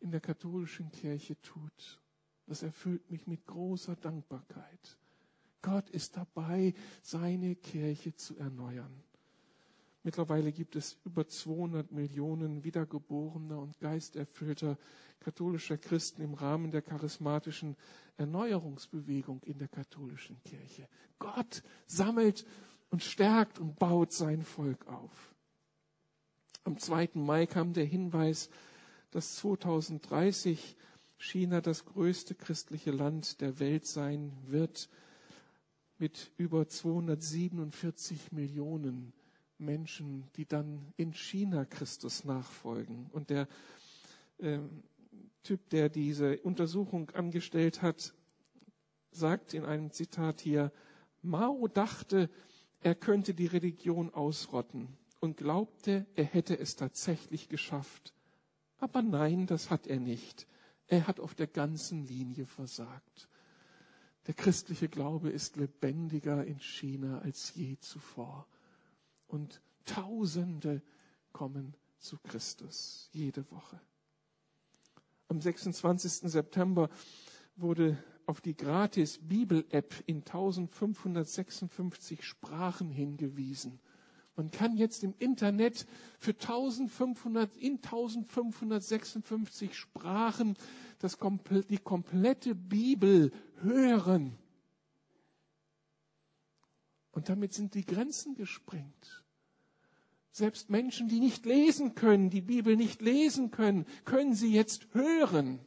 in 0.00 0.10
der 0.10 0.20
katholischen 0.20 0.90
Kirche 0.90 1.40
tut. 1.42 2.00
Das 2.46 2.62
erfüllt 2.62 3.10
mich 3.10 3.26
mit 3.26 3.46
großer 3.46 3.96
Dankbarkeit. 3.96 4.98
Gott 5.62 5.90
ist 5.90 6.16
dabei, 6.16 6.72
seine 7.02 7.54
Kirche 7.54 8.14
zu 8.14 8.36
erneuern. 8.38 9.02
Mittlerweile 10.02 10.50
gibt 10.50 10.76
es 10.76 10.98
über 11.04 11.28
200 11.28 11.92
Millionen 11.92 12.64
wiedergeborener 12.64 13.58
und 13.58 13.78
geisterfüllter 13.80 14.78
katholischer 15.20 15.76
Christen 15.76 16.22
im 16.22 16.32
Rahmen 16.32 16.70
der 16.70 16.80
charismatischen 16.80 17.76
Erneuerungsbewegung 18.16 19.42
in 19.42 19.58
der 19.58 19.68
katholischen 19.68 20.42
Kirche. 20.42 20.88
Gott 21.18 21.62
sammelt 21.86 22.46
und 22.88 23.02
stärkt 23.02 23.58
und 23.58 23.78
baut 23.78 24.12
sein 24.12 24.42
Volk 24.42 24.86
auf. 24.86 25.34
Am 26.64 26.78
2. 26.78 27.10
Mai 27.14 27.46
kam 27.46 27.74
der 27.74 27.84
Hinweis, 27.84 28.48
dass 29.10 29.36
2030 29.36 30.76
China 31.18 31.60
das 31.60 31.84
größte 31.84 32.34
christliche 32.34 32.90
Land 32.90 33.42
der 33.42 33.58
Welt 33.58 33.86
sein 33.86 34.32
wird 34.46 34.88
mit 35.98 36.32
über 36.38 36.66
247 36.66 38.32
Millionen 38.32 39.12
Menschen, 39.60 40.28
die 40.36 40.46
dann 40.46 40.92
in 40.96 41.12
China 41.12 41.64
Christus 41.64 42.24
nachfolgen. 42.24 43.06
Und 43.12 43.30
der 43.30 43.48
äh, 44.38 44.58
Typ, 45.42 45.68
der 45.70 45.88
diese 45.88 46.38
Untersuchung 46.40 47.10
angestellt 47.10 47.82
hat, 47.82 48.14
sagt 49.10 49.54
in 49.54 49.64
einem 49.64 49.90
Zitat 49.90 50.40
hier, 50.40 50.72
Mao 51.22 51.68
dachte, 51.68 52.30
er 52.80 52.94
könnte 52.94 53.34
die 53.34 53.46
Religion 53.46 54.12
ausrotten 54.12 54.88
und 55.20 55.36
glaubte, 55.36 56.06
er 56.14 56.24
hätte 56.24 56.58
es 56.58 56.76
tatsächlich 56.76 57.48
geschafft. 57.48 58.14
Aber 58.78 59.02
nein, 59.02 59.46
das 59.46 59.70
hat 59.70 59.86
er 59.86 60.00
nicht. 60.00 60.46
Er 60.86 61.06
hat 61.06 61.20
auf 61.20 61.34
der 61.34 61.46
ganzen 61.46 62.06
Linie 62.06 62.46
versagt. 62.46 63.28
Der 64.26 64.34
christliche 64.34 64.88
Glaube 64.88 65.30
ist 65.30 65.56
lebendiger 65.56 66.44
in 66.44 66.58
China 66.58 67.20
als 67.20 67.54
je 67.54 67.78
zuvor. 67.78 68.46
Und 69.30 69.60
Tausende 69.84 70.82
kommen 71.32 71.74
zu 71.98 72.18
Christus 72.18 73.08
jede 73.12 73.48
Woche. 73.50 73.80
Am 75.28 75.40
26. 75.40 76.30
September 76.30 76.88
wurde 77.56 77.96
auf 78.26 78.40
die 78.40 78.56
gratis 78.56 79.18
Bibel-App 79.20 79.94
in 80.06 80.18
1556 80.18 82.24
Sprachen 82.24 82.90
hingewiesen. 82.90 83.80
Man 84.36 84.50
kann 84.50 84.76
jetzt 84.76 85.04
im 85.04 85.14
Internet 85.18 85.86
für 86.18 86.32
1500, 86.32 87.56
in 87.56 87.76
1556 87.76 89.76
Sprachen 89.76 90.56
das, 91.00 91.18
die 91.68 91.78
komplette 91.78 92.54
Bibel 92.54 93.32
hören. 93.62 94.36
Und 97.12 97.28
damit 97.28 97.52
sind 97.52 97.74
die 97.74 97.84
Grenzen 97.84 98.34
gesprengt. 98.34 99.24
Selbst 100.32 100.70
Menschen, 100.70 101.08
die 101.08 101.18
nicht 101.18 101.44
lesen 101.44 101.94
können, 101.94 102.30
die 102.30 102.40
Bibel 102.40 102.76
nicht 102.76 103.02
lesen 103.02 103.50
können, 103.50 103.84
können 104.04 104.34
sie 104.34 104.52
jetzt 104.54 104.86
hören 104.94 105.58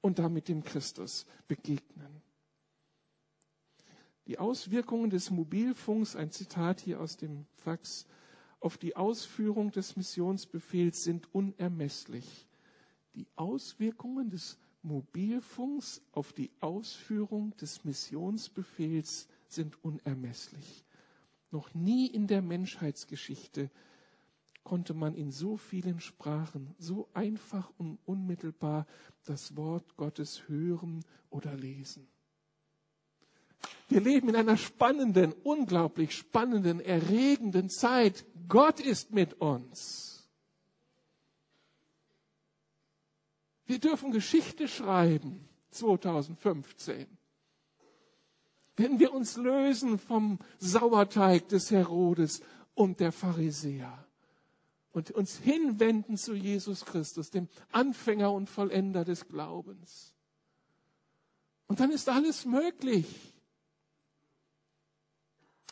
und 0.00 0.18
damit 0.18 0.48
dem 0.48 0.64
Christus 0.64 1.26
begegnen. 1.48 2.22
Die 4.26 4.38
Auswirkungen 4.38 5.10
des 5.10 5.30
Mobilfunks, 5.30 6.16
ein 6.16 6.30
Zitat 6.30 6.80
hier 6.80 7.00
aus 7.00 7.16
dem 7.16 7.46
Fax, 7.56 8.06
auf 8.60 8.76
die 8.76 8.96
Ausführung 8.96 9.70
des 9.70 9.96
Missionsbefehls 9.96 11.04
sind 11.04 11.32
unermesslich. 11.34 12.46
Die 13.14 13.26
Auswirkungen 13.36 14.30
des 14.30 14.58
Mobilfunks 14.82 16.02
auf 16.12 16.32
die 16.32 16.50
Ausführung 16.60 17.56
des 17.56 17.84
Missionsbefehls 17.84 19.28
sind 19.52 19.82
unermesslich. 19.84 20.84
Noch 21.50 21.72
nie 21.74 22.06
in 22.06 22.26
der 22.26 22.42
Menschheitsgeschichte 22.42 23.70
konnte 24.64 24.92
man 24.92 25.14
in 25.14 25.30
so 25.30 25.56
vielen 25.56 26.00
Sprachen 26.00 26.74
so 26.78 27.08
einfach 27.14 27.70
und 27.78 27.98
unmittelbar 28.04 28.86
das 29.24 29.56
Wort 29.56 29.96
Gottes 29.96 30.46
hören 30.46 31.04
oder 31.30 31.54
lesen. 31.54 32.06
Wir 33.88 34.00
leben 34.02 34.28
in 34.28 34.36
einer 34.36 34.58
spannenden, 34.58 35.32
unglaublich 35.32 36.14
spannenden, 36.14 36.80
erregenden 36.80 37.70
Zeit. 37.70 38.26
Gott 38.48 38.80
ist 38.80 39.12
mit 39.12 39.34
uns. 39.40 40.28
Wir 43.64 43.78
dürfen 43.78 44.12
Geschichte 44.12 44.68
schreiben 44.68 45.48
2015. 45.70 47.17
Wenn 48.78 49.00
wir 49.00 49.12
uns 49.12 49.36
lösen 49.36 49.98
vom 49.98 50.38
Sauerteig 50.60 51.48
des 51.48 51.72
Herodes 51.72 52.42
und 52.74 53.00
der 53.00 53.10
Pharisäer 53.10 54.06
und 54.92 55.10
uns 55.10 55.36
hinwenden 55.36 56.16
zu 56.16 56.34
Jesus 56.34 56.84
Christus, 56.84 57.30
dem 57.32 57.48
Anfänger 57.72 58.32
und 58.32 58.48
Vollender 58.48 59.04
des 59.04 59.26
Glaubens. 59.26 60.14
Und 61.66 61.80
dann 61.80 61.90
ist 61.90 62.08
alles 62.08 62.46
möglich. 62.46 63.34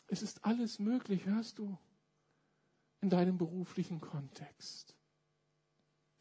Es 0.08 0.22
ist 0.22 0.44
alles 0.44 0.80
möglich, 0.80 1.26
hörst 1.26 1.60
du, 1.60 1.78
in 3.00 3.10
deinem 3.10 3.38
beruflichen 3.38 4.00
Kontext. 4.00 4.96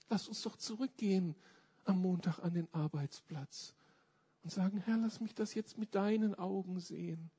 Lass 0.08 0.28
uns 0.28 0.44
doch 0.44 0.56
zurückgehen 0.56 1.36
am 1.84 2.00
Montag 2.00 2.40
an 2.40 2.54
den 2.54 2.72
Arbeitsplatz 2.74 3.74
und 4.46 4.52
sagen, 4.52 4.78
Herr, 4.78 4.98
lass 4.98 5.22
mich 5.22 5.34
das 5.34 5.56
jetzt 5.56 5.80
mit 5.80 5.96
deinen 5.96 6.36
Augen 6.36 6.80
sehen. 6.80 7.32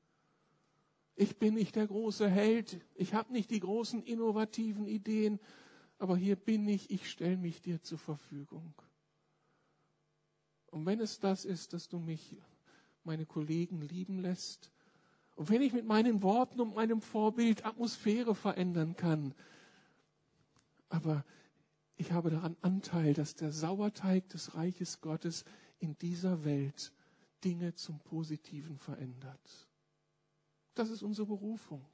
Ich 1.15 1.37
bin 1.37 1.53
nicht 1.53 1.77
der 1.77 1.87
große 1.87 2.29
Held, 2.29 2.81
ich 2.95 3.13
habe 3.13 3.31
nicht 3.31 3.49
die 3.49 3.61
großen 3.61 4.03
innovativen 4.03 4.87
Ideen, 4.87 5.39
aber 5.99 6.17
hier 6.17 6.35
bin 6.35 6.67
ich, 6.67 6.91
ich 6.91 7.09
stelle 7.09 7.37
mich 7.37 7.61
dir 7.61 7.81
zur 7.81 7.97
Verfügung. 7.97 8.73
Und 10.65 10.85
wenn 10.85 10.99
es 10.99 11.21
das 11.21 11.45
ist, 11.45 11.71
dass 11.71 11.87
du 11.87 11.97
mich, 11.97 12.35
meine 13.05 13.25
Kollegen 13.25 13.81
lieben 13.81 14.19
lässt, 14.19 14.69
und 15.35 15.49
wenn 15.49 15.61
ich 15.61 15.71
mit 15.71 15.85
meinen 15.85 16.21
Worten 16.23 16.59
und 16.59 16.75
meinem 16.75 16.99
Vorbild 16.99 17.65
Atmosphäre 17.65 18.35
verändern 18.35 18.97
kann, 18.97 19.33
aber 20.89 21.23
ich 21.95 22.11
habe 22.11 22.31
daran 22.31 22.57
Anteil, 22.59 23.13
dass 23.13 23.33
der 23.33 23.53
Sauerteig 23.53 24.27
des 24.27 24.55
Reiches 24.55 24.99
Gottes 24.99 25.45
in 25.79 25.97
dieser 25.99 26.43
Welt 26.43 26.91
Dinge 27.47 27.73
zum 27.75 27.99
Positiven 27.99 28.77
verändert. 28.77 29.69
Das 30.73 30.89
ist 30.89 31.01
unsere 31.01 31.27
Berufung. 31.27 31.87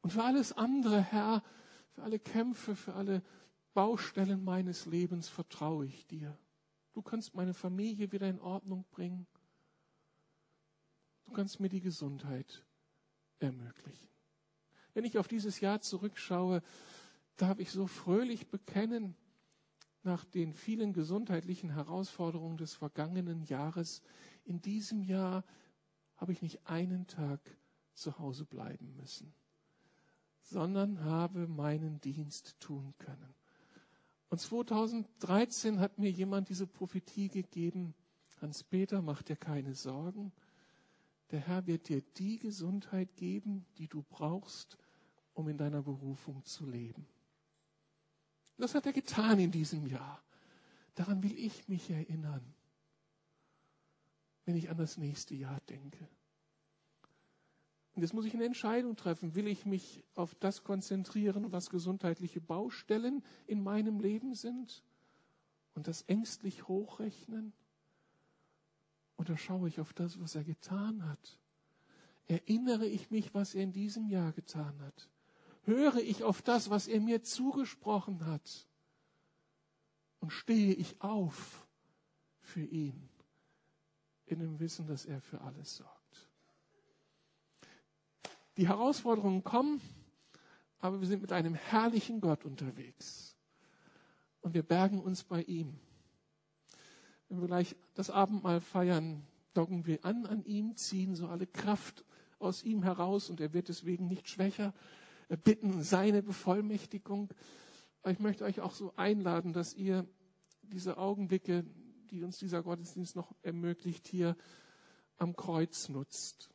Und 0.00 0.12
für 0.12 0.24
alles 0.24 0.52
andere, 0.52 1.00
Herr, 1.00 1.44
für 1.92 2.02
alle 2.02 2.18
Kämpfe, 2.18 2.74
für 2.74 2.94
alle 2.94 3.22
Baustellen 3.72 4.42
meines 4.42 4.86
Lebens 4.86 5.28
vertraue 5.28 5.86
ich 5.86 6.08
dir. 6.08 6.36
Du 6.92 7.02
kannst 7.02 7.36
meine 7.36 7.54
Familie 7.54 8.10
wieder 8.10 8.28
in 8.28 8.40
Ordnung 8.40 8.84
bringen. 8.90 9.28
Du 11.26 11.30
kannst 11.30 11.60
mir 11.60 11.68
die 11.68 11.80
Gesundheit 11.80 12.64
ermöglichen. 13.38 14.08
Wenn 14.92 15.04
ich 15.04 15.18
auf 15.18 15.28
dieses 15.28 15.60
Jahr 15.60 15.80
zurückschaue, 15.80 16.62
darf 17.36 17.60
ich 17.60 17.70
so 17.70 17.86
fröhlich 17.86 18.48
bekennen, 18.48 19.14
nach 20.02 20.24
den 20.24 20.52
vielen 20.52 20.92
gesundheitlichen 20.92 21.70
Herausforderungen 21.70 22.56
des 22.56 22.74
vergangenen 22.74 23.42
Jahres, 23.42 24.02
in 24.44 24.60
diesem 24.60 25.02
Jahr 25.02 25.44
habe 26.16 26.32
ich 26.32 26.42
nicht 26.42 26.66
einen 26.66 27.06
Tag 27.06 27.40
zu 27.94 28.18
Hause 28.18 28.44
bleiben 28.44 28.94
müssen, 28.96 29.32
sondern 30.42 31.04
habe 31.04 31.46
meinen 31.46 32.00
Dienst 32.00 32.58
tun 32.60 32.94
können. 32.98 33.34
Und 34.28 34.40
2013 34.40 35.80
hat 35.80 35.98
mir 35.98 36.10
jemand 36.10 36.48
diese 36.48 36.66
Prophetie 36.66 37.28
gegeben, 37.28 37.94
Hans-Peter, 38.40 39.02
mach 39.02 39.22
dir 39.22 39.36
keine 39.36 39.74
Sorgen, 39.74 40.32
der 41.30 41.40
Herr 41.40 41.66
wird 41.66 41.88
dir 41.88 42.02
die 42.16 42.38
Gesundheit 42.38 43.16
geben, 43.16 43.66
die 43.78 43.86
du 43.86 44.02
brauchst, 44.02 44.78
um 45.34 45.48
in 45.48 45.58
deiner 45.58 45.82
Berufung 45.82 46.44
zu 46.44 46.66
leben. 46.66 47.06
Das 48.60 48.74
hat 48.74 48.86
er 48.86 48.92
getan 48.92 49.38
in 49.38 49.50
diesem 49.50 49.86
Jahr. 49.86 50.22
Daran 50.94 51.22
will 51.22 51.36
ich 51.38 51.66
mich 51.68 51.88
erinnern, 51.90 52.42
wenn 54.44 54.56
ich 54.56 54.68
an 54.68 54.76
das 54.76 54.98
nächste 54.98 55.34
Jahr 55.34 55.60
denke. 55.68 56.06
Und 57.94 58.02
jetzt 58.02 58.12
muss 58.12 58.26
ich 58.26 58.34
eine 58.34 58.44
Entscheidung 58.44 58.96
treffen. 58.96 59.34
Will 59.34 59.46
ich 59.46 59.66
mich 59.66 60.04
auf 60.14 60.34
das 60.36 60.62
konzentrieren, 60.62 61.52
was 61.52 61.70
gesundheitliche 61.70 62.40
Baustellen 62.40 63.22
in 63.46 63.62
meinem 63.62 63.98
Leben 63.98 64.34
sind 64.34 64.82
und 65.74 65.88
das 65.88 66.02
ängstlich 66.02 66.68
hochrechnen? 66.68 67.52
Oder 69.16 69.36
schaue 69.36 69.68
ich 69.68 69.80
auf 69.80 69.92
das, 69.92 70.20
was 70.20 70.34
er 70.34 70.44
getan 70.44 71.06
hat? 71.06 71.38
Erinnere 72.28 72.86
ich 72.86 73.10
mich, 73.10 73.34
was 73.34 73.54
er 73.54 73.62
in 73.62 73.72
diesem 73.72 74.08
Jahr 74.08 74.32
getan 74.32 74.80
hat? 74.80 75.08
Höre 75.62 75.96
ich 75.96 76.24
auf 76.24 76.42
das, 76.42 76.70
was 76.70 76.88
er 76.88 77.00
mir 77.00 77.22
zugesprochen 77.22 78.26
hat? 78.26 78.66
Und 80.20 80.30
stehe 80.30 80.74
ich 80.74 81.00
auf 81.00 81.66
für 82.40 82.64
ihn 82.64 83.08
in 84.26 84.38
dem 84.38 84.60
Wissen, 84.60 84.86
dass 84.86 85.06
er 85.06 85.20
für 85.20 85.40
alles 85.40 85.76
sorgt? 85.76 86.28
Die 88.56 88.68
Herausforderungen 88.68 89.44
kommen, 89.44 89.80
aber 90.80 91.00
wir 91.00 91.06
sind 91.06 91.22
mit 91.22 91.32
einem 91.32 91.54
herrlichen 91.54 92.20
Gott 92.20 92.44
unterwegs. 92.44 93.36
Und 94.40 94.54
wir 94.54 94.62
bergen 94.62 95.00
uns 95.00 95.24
bei 95.24 95.42
ihm. 95.42 95.78
Wenn 97.28 97.40
wir 97.40 97.46
gleich 97.46 97.76
das 97.94 98.10
Abendmahl 98.10 98.60
feiern, 98.60 99.24
docken 99.54 99.86
wir 99.86 100.04
an 100.04 100.26
an 100.26 100.44
ihm, 100.44 100.76
ziehen 100.76 101.14
so 101.14 101.28
alle 101.28 101.46
Kraft 101.46 102.04
aus 102.38 102.62
ihm 102.62 102.82
heraus 102.82 103.30
und 103.30 103.40
er 103.40 103.52
wird 103.52 103.68
deswegen 103.68 104.08
nicht 104.08 104.28
schwächer, 104.28 104.72
bitten 105.36 105.82
seine 105.82 106.22
Bevollmächtigung. 106.22 107.30
Ich 108.06 108.18
möchte 108.18 108.44
euch 108.44 108.60
auch 108.60 108.74
so 108.74 108.94
einladen, 108.96 109.52
dass 109.52 109.74
ihr 109.74 110.06
diese 110.62 110.96
Augenblicke, 110.98 111.64
die 112.10 112.22
uns 112.22 112.38
dieser 112.38 112.62
Gottesdienst 112.62 113.16
noch 113.16 113.34
ermöglicht, 113.42 114.08
hier 114.08 114.36
am 115.16 115.36
Kreuz 115.36 115.88
nutzt. 115.88 116.50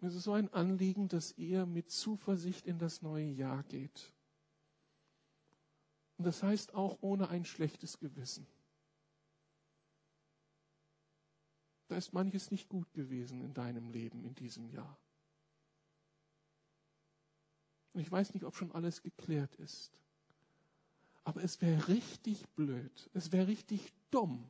Es 0.00 0.14
ist 0.14 0.24
so 0.24 0.32
ein 0.32 0.52
Anliegen, 0.52 1.08
dass 1.08 1.32
ihr 1.38 1.64
mit 1.64 1.90
Zuversicht 1.90 2.66
in 2.66 2.78
das 2.78 3.00
neue 3.00 3.30
Jahr 3.30 3.62
geht. 3.62 4.12
Und 6.18 6.26
das 6.26 6.42
heißt 6.42 6.74
auch 6.74 6.98
ohne 7.00 7.28
ein 7.28 7.44
schlechtes 7.44 7.98
Gewissen. 7.98 8.46
Da 11.88 11.96
ist 11.96 12.12
manches 12.12 12.50
nicht 12.50 12.68
gut 12.68 12.92
gewesen 12.92 13.40
in 13.40 13.54
deinem 13.54 13.90
Leben 13.90 14.24
in 14.24 14.34
diesem 14.34 14.68
Jahr. 14.68 14.98
Und 17.94 18.00
ich 18.00 18.12
weiß 18.12 18.34
nicht, 18.34 18.44
ob 18.44 18.54
schon 18.54 18.72
alles 18.72 19.02
geklärt 19.02 19.54
ist. 19.56 19.90
Aber 21.24 21.42
es 21.42 21.62
wäre 21.62 21.88
richtig 21.88 22.46
blöd, 22.50 23.10
es 23.14 23.32
wäre 23.32 23.46
richtig 23.46 23.94
dumm, 24.10 24.44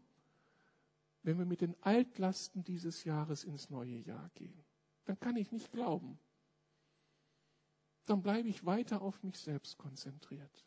wenn 1.22 1.38
wir 1.38 1.44
mit 1.46 1.60
den 1.60 1.76
Altlasten 1.82 2.64
dieses 2.64 3.04
Jahres 3.04 3.44
ins 3.44 3.70
neue 3.70 3.98
Jahr 3.98 4.28
gehen 4.34 4.64
dann 5.04 5.18
kann 5.20 5.36
ich 5.36 5.52
nicht 5.52 5.72
glauben. 5.72 6.18
Dann 8.06 8.22
bleibe 8.22 8.48
ich 8.48 8.64
weiter 8.64 9.02
auf 9.02 9.22
mich 9.22 9.38
selbst 9.38 9.78
konzentriert. 9.78 10.64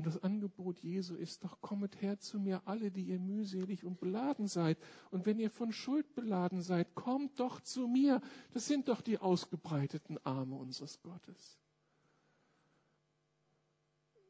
Und 0.00 0.06
das 0.06 0.22
Angebot 0.22 0.78
Jesu 0.78 1.14
ist 1.14 1.44
doch, 1.44 1.60
kommet 1.60 2.00
her 2.00 2.18
zu 2.18 2.40
mir 2.40 2.62
alle, 2.64 2.90
die 2.90 3.02
ihr 3.02 3.18
mühselig 3.18 3.84
und 3.84 4.00
beladen 4.00 4.46
seid. 4.48 4.78
Und 5.10 5.26
wenn 5.26 5.38
ihr 5.38 5.50
von 5.50 5.72
Schuld 5.72 6.14
beladen 6.14 6.62
seid, 6.62 6.94
kommt 6.94 7.38
doch 7.38 7.60
zu 7.60 7.86
mir. 7.86 8.22
Das 8.54 8.66
sind 8.66 8.88
doch 8.88 9.02
die 9.02 9.18
ausgebreiteten 9.18 10.16
Arme 10.24 10.56
unseres 10.56 11.02
Gottes. 11.02 11.58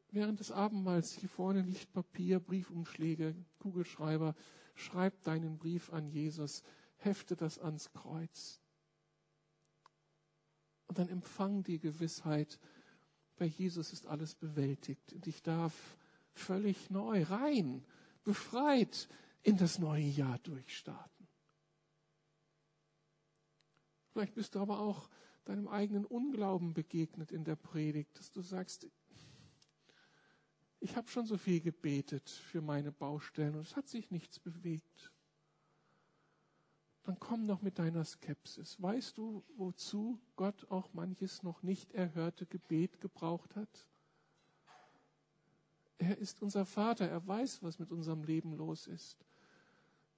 Während 0.09 0.41
des 0.41 0.51
Abendmahls 0.51 1.13
hier 1.13 1.29
vorne 1.29 1.61
liegt 1.61 1.93
Papier, 1.93 2.41
Briefumschläge, 2.41 3.33
Kugelschreiber. 3.59 4.35
Schreibt 4.75 5.25
deinen 5.25 5.57
Brief 5.57 5.93
an 5.93 6.09
Jesus 6.09 6.63
hefte 6.97 7.37
das 7.37 7.59
ans 7.59 7.93
Kreuz. 7.93 8.59
Und 10.87 10.99
dann 10.99 11.07
empfang 11.07 11.63
die 11.63 11.79
Gewissheit, 11.79 12.59
bei 13.41 13.47
Jesus 13.47 13.91
ist 13.91 14.05
alles 14.05 14.35
bewältigt 14.35 15.13
und 15.13 15.25
ich 15.25 15.41
darf 15.41 15.97
völlig 16.35 16.91
neu, 16.91 17.23
rein, 17.23 17.83
befreit 18.23 19.09
in 19.41 19.57
das 19.57 19.79
neue 19.79 20.05
Jahr 20.05 20.37
durchstarten. 20.43 21.27
Vielleicht 24.11 24.35
bist 24.35 24.53
du 24.53 24.59
aber 24.59 24.79
auch 24.79 25.09
deinem 25.45 25.67
eigenen 25.67 26.05
Unglauben 26.05 26.75
begegnet 26.75 27.31
in 27.31 27.43
der 27.43 27.55
Predigt, 27.55 28.15
dass 28.19 28.31
du 28.31 28.43
sagst, 28.43 28.87
ich 30.79 30.95
habe 30.95 31.07
schon 31.07 31.25
so 31.25 31.35
viel 31.35 31.61
gebetet 31.61 32.29
für 32.29 32.61
meine 32.61 32.91
Baustellen 32.91 33.55
und 33.55 33.61
es 33.65 33.75
hat 33.75 33.87
sich 33.87 34.11
nichts 34.11 34.37
bewegt 34.37 35.10
dann 37.03 37.19
komm 37.19 37.47
doch 37.47 37.61
mit 37.61 37.79
deiner 37.79 38.05
Skepsis. 38.05 38.81
Weißt 38.81 39.17
du, 39.17 39.43
wozu 39.57 40.19
Gott 40.35 40.69
auch 40.69 40.93
manches 40.93 41.41
noch 41.41 41.63
nicht 41.63 41.93
erhörte 41.93 42.45
Gebet 42.45 43.01
gebraucht 43.01 43.55
hat? 43.55 43.87
Er 45.97 46.17
ist 46.17 46.41
unser 46.41 46.65
Vater, 46.65 47.07
er 47.07 47.25
weiß, 47.27 47.63
was 47.63 47.79
mit 47.79 47.91
unserem 47.91 48.23
Leben 48.23 48.53
los 48.53 48.87
ist. 48.87 49.25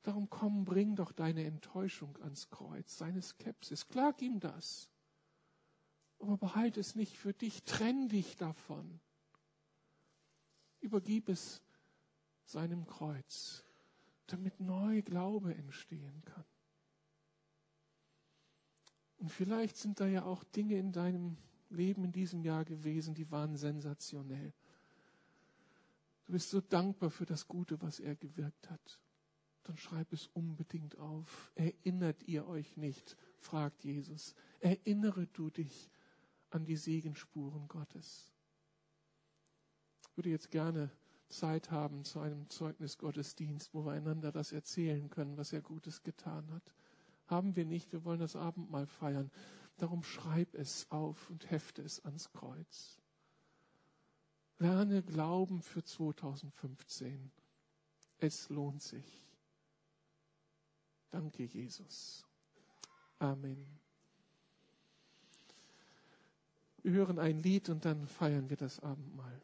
Darum 0.03 0.29
komm, 0.29 0.65
bring 0.65 0.95
doch 0.95 1.13
deine 1.13 1.45
Enttäuschung 1.45 2.17
ans 2.21 2.49
Kreuz, 2.49 2.97
seine 2.97 3.21
Skepsis. 3.21 3.87
Klag 3.87 4.21
ihm 4.21 4.39
das. 4.39 4.89
Aber 6.19 6.37
behalte 6.37 6.79
es 6.79 6.95
nicht 6.95 7.17
für 7.17 7.33
dich, 7.33 7.63
trenn 7.63 8.09
dich 8.09 8.35
davon. 8.35 8.99
Übergib 10.81 11.29
es 11.29 11.61
seinem 12.45 12.85
Kreuz, 12.85 13.63
damit 14.27 14.59
neu 14.59 15.01
Glaube 15.01 15.55
entstehen 15.55 16.23
kann. 16.25 16.45
Und 19.23 19.29
vielleicht 19.29 19.77
sind 19.77 20.01
da 20.01 20.05
ja 20.05 20.25
auch 20.25 20.43
Dinge 20.43 20.77
in 20.77 20.91
deinem 20.91 21.37
Leben 21.69 22.03
in 22.03 22.11
diesem 22.11 22.43
Jahr 22.43 22.65
gewesen, 22.65 23.15
die 23.15 23.31
waren 23.31 23.55
sensationell. 23.55 24.51
Du 26.25 26.33
bist 26.33 26.49
so 26.49 26.59
dankbar 26.59 27.09
für 27.09 27.25
das 27.25 27.47
Gute, 27.47 27.81
was 27.81 28.01
er 28.01 28.17
gewirkt 28.17 28.69
hat. 28.69 28.99
Dann 29.63 29.77
schreib 29.77 30.11
es 30.11 30.27
unbedingt 30.33 30.97
auf. 30.97 31.53
Erinnert 31.55 32.21
ihr 32.23 32.45
euch 32.49 32.75
nicht, 32.75 33.15
fragt 33.37 33.85
Jesus. 33.85 34.35
Erinnere 34.59 35.25
du 35.27 35.49
dich 35.49 35.89
an 36.49 36.65
die 36.65 36.75
Segenspuren 36.75 37.69
Gottes. 37.69 38.29
Ich 40.01 40.17
würde 40.17 40.31
jetzt 40.31 40.51
gerne 40.51 40.91
Zeit 41.29 41.71
haben 41.71 42.03
zu 42.03 42.19
einem 42.19 42.49
Zeugnisgottesdienst, 42.49 43.73
wo 43.73 43.85
wir 43.85 43.93
einander 43.93 44.33
das 44.33 44.51
erzählen 44.51 45.09
können, 45.09 45.37
was 45.37 45.53
er 45.53 45.61
Gutes 45.61 46.03
getan 46.03 46.51
hat. 46.51 46.73
Haben 47.33 47.55
wir 47.55 47.65
nicht, 47.65 47.91
wir 47.91 48.03
wollen 48.05 48.19
das 48.19 48.35
Abendmahl 48.35 48.85
feiern. 48.85 49.31
Darum 49.77 50.03
schreib 50.03 50.53
es 50.53 50.85
auf 50.91 51.31
und 51.31 51.49
hefte 51.49 51.81
es 51.81 51.99
ans 52.05 52.31
Kreuz. 52.31 53.01
Lerne 54.59 55.01
Glauben 55.01 55.63
für 55.63 55.83
2015. 55.83 57.31
Es 58.19 58.49
lohnt 58.49 58.83
sich. 58.83 59.25
Danke, 61.09 61.45
Jesus. 61.45 62.23
Amen. 63.17 63.65
Wir 66.83 66.91
hören 66.91 67.17
ein 67.17 67.41
Lied 67.41 67.67
und 67.69 67.83
dann 67.83 68.05
feiern 68.05 68.51
wir 68.51 68.57
das 68.57 68.79
Abendmahl. 68.79 69.41